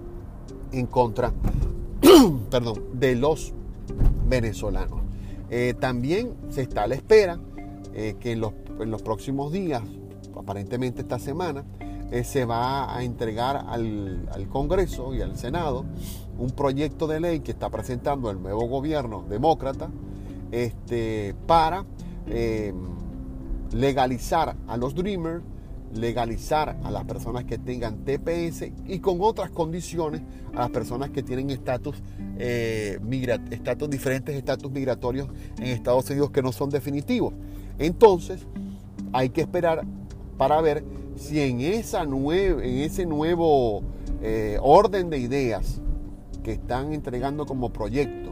en 0.71 0.85
contra 0.85 1.33
perdón, 2.49 2.81
de 2.93 3.15
los 3.15 3.53
venezolanos. 4.27 5.01
Eh, 5.49 5.73
también 5.79 6.33
se 6.49 6.61
está 6.61 6.83
a 6.83 6.87
la 6.87 6.95
espera 6.95 7.39
eh, 7.93 8.15
que 8.19 8.31
en 8.31 8.41
los, 8.41 9.01
próximos 9.01 9.51
días, 9.51 9.83
aparentemente 10.37 11.01
esta 11.01 11.19
semana, 11.19 11.65
eh, 12.11 12.23
se 12.23 12.45
va 12.45 12.95
a 12.95 13.03
entregar 13.03 13.65
al, 13.67 14.27
Congreso 14.49 15.13
y 15.13 15.21
al 15.21 15.37
Senado 15.37 15.85
un 16.37 16.51
proyecto 16.51 17.07
de 17.07 17.19
ley 17.19 17.39
que 17.41 17.51
está 17.51 17.69
presentando 17.69 18.31
el 18.31 18.41
nuevo 18.41 18.67
gobierno 18.67 19.23
demócrata 19.29 19.89
este, 20.51 21.35
para 21.47 21.85
legalizar 23.73 24.55
a 24.67 24.77
los 24.77 24.95
Dreamers, 24.95 25.43
legalizar 25.93 26.77
a 26.83 26.91
las 26.91 27.03
personas 27.03 27.43
que 27.43 27.57
tengan 27.57 28.05
TPS 28.05 28.71
y 28.87 28.99
con 28.99 29.17
otras 29.21 29.51
condiciones 29.51 30.21
a 30.53 30.61
las 30.61 30.69
personas 30.69 31.09
que 31.09 31.21
tienen 31.21 31.49
estatus 31.49 32.01
eh, 32.37 32.99
diferentes 33.89 34.35
estatus 34.35 34.71
migratorios 34.71 35.27
en 35.57 35.67
Estados 35.67 36.09
Unidos 36.09 36.31
que 36.31 36.41
no 36.41 36.51
son 36.51 36.69
definitivos. 36.69 37.33
Entonces, 37.77 38.45
hay 39.11 39.29
que 39.29 39.41
esperar 39.41 39.85
para 40.37 40.61
ver 40.61 40.83
si 41.15 41.39
en, 41.41 41.61
esa 41.61 42.03
en 42.03 42.63
ese 42.63 43.05
nuevo 43.05 43.83
eh, 44.21 44.57
orden 44.61 45.09
de 45.09 45.17
ideas 45.19 45.81
que 46.43 46.53
están 46.53 46.93
entregando 46.93 47.45
como 47.45 47.71
proyecto 47.71 48.31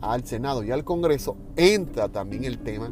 al 0.00 0.24
Senado 0.24 0.64
y 0.64 0.70
al 0.70 0.84
Congreso, 0.84 1.36
entra 1.56 2.08
también 2.08 2.44
el 2.44 2.58
tema 2.58 2.90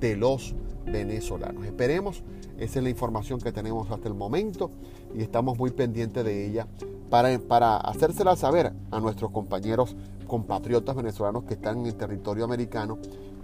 de 0.00 0.16
los 0.16 0.54
venezolanos. 0.86 1.64
Esperemos, 1.66 2.22
esa 2.58 2.78
es 2.78 2.82
la 2.82 2.90
información 2.90 3.40
que 3.40 3.52
tenemos 3.52 3.90
hasta 3.90 4.08
el 4.08 4.14
momento 4.14 4.70
y 5.14 5.22
estamos 5.22 5.58
muy 5.58 5.70
pendientes 5.70 6.24
de 6.24 6.46
ella 6.46 6.66
para, 7.10 7.38
para 7.38 7.76
hacérsela 7.76 8.36
saber 8.36 8.72
a 8.90 9.00
nuestros 9.00 9.30
compañeros 9.30 9.96
compatriotas 10.26 10.96
venezolanos 10.96 11.44
que 11.44 11.54
están 11.54 11.80
en 11.80 11.86
el 11.86 11.94
territorio 11.94 12.44
americano 12.44 12.98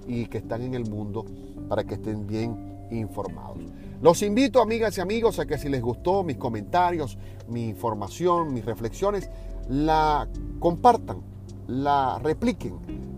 y 0.06 0.26
que 0.26 0.38
están 0.38 0.62
en 0.62 0.74
el 0.74 0.88
mundo 0.88 1.24
para 1.68 1.84
que 1.84 1.94
estén 1.94 2.26
bien 2.26 2.86
informados. 2.90 3.58
Los 4.00 4.22
invito, 4.22 4.60
amigas 4.60 4.98
y 4.98 5.00
amigos, 5.00 5.38
a 5.38 5.46
que 5.46 5.58
si 5.58 5.68
les 5.68 5.80
gustó 5.80 6.24
mis 6.24 6.36
comentarios, 6.36 7.18
mi 7.48 7.68
información, 7.68 8.52
mis 8.52 8.64
reflexiones, 8.64 9.30
la 9.68 10.28
compartan, 10.58 11.22
la 11.68 12.18
repliquen, 12.18 12.74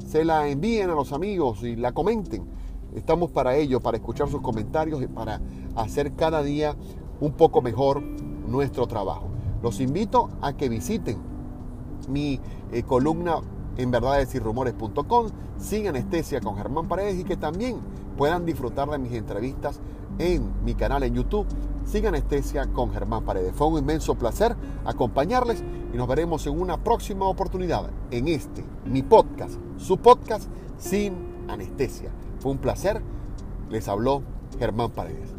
se 0.07 0.25
la 0.25 0.47
envíen 0.47 0.91
a 0.91 0.95
los 0.95 1.13
amigos 1.13 1.63
y 1.63 1.77
la 1.77 1.93
comenten. 1.93 2.45
Estamos 2.95 3.31
para 3.31 3.57
ello, 3.57 3.81
para 3.81 3.97
escuchar 3.97 4.29
sus 4.29 4.41
comentarios 4.41 5.03
y 5.03 5.07
para 5.07 5.41
hacer 5.75 6.13
cada 6.15 6.43
día 6.43 6.77
un 7.21 7.33
poco 7.33 7.61
mejor 7.63 8.03
nuestro 8.03 8.87
trabajo. 8.87 9.29
Los 9.63 9.81
invito 9.81 10.29
a 10.41 10.53
que 10.53 10.69
visiten 10.69 11.19
mi 12.09 12.41
eh, 12.73 12.83
columna 12.83 13.41
en 13.77 13.91
verdadesyrumores.com, 13.91 15.29
sin 15.59 15.89
anestesia 15.89 16.41
con 16.41 16.57
Germán 16.57 16.87
Paredes 16.87 17.19
y 17.19 17.25
que 17.25 17.37
también 17.37 17.79
puedan 18.17 18.47
disfrutar 18.47 18.89
de 18.89 18.99
mis 18.99 19.13
entrevistas 19.13 19.81
en 20.19 20.65
mi 20.65 20.75
canal 20.75 21.03
en 21.03 21.15
YouTube, 21.15 21.47
Sin 21.85 22.07
Anestesia 22.07 22.67
con 22.73 22.93
Germán 22.93 23.25
Paredes. 23.25 23.53
Fue 23.55 23.67
un 23.67 23.79
inmenso 23.79 24.15
placer 24.15 24.55
acompañarles 24.85 25.63
y 25.93 25.97
nos 25.97 26.07
veremos 26.07 26.47
en 26.47 26.61
una 26.61 26.83
próxima 26.83 27.27
oportunidad 27.27 27.91
en 28.11 28.29
este, 28.29 28.65
mi 28.85 29.03
podcast, 29.03 29.55
su 29.77 29.99
podcast 29.99 30.49
Sin 30.79 31.15
Anestesia. 31.49 32.11
Fue 32.45 32.53
un 32.53 32.59
placer. 32.59 33.01
Les 33.71 33.89
habló 33.89 34.23
Germán 34.59 34.91
Paredes. 34.91 35.34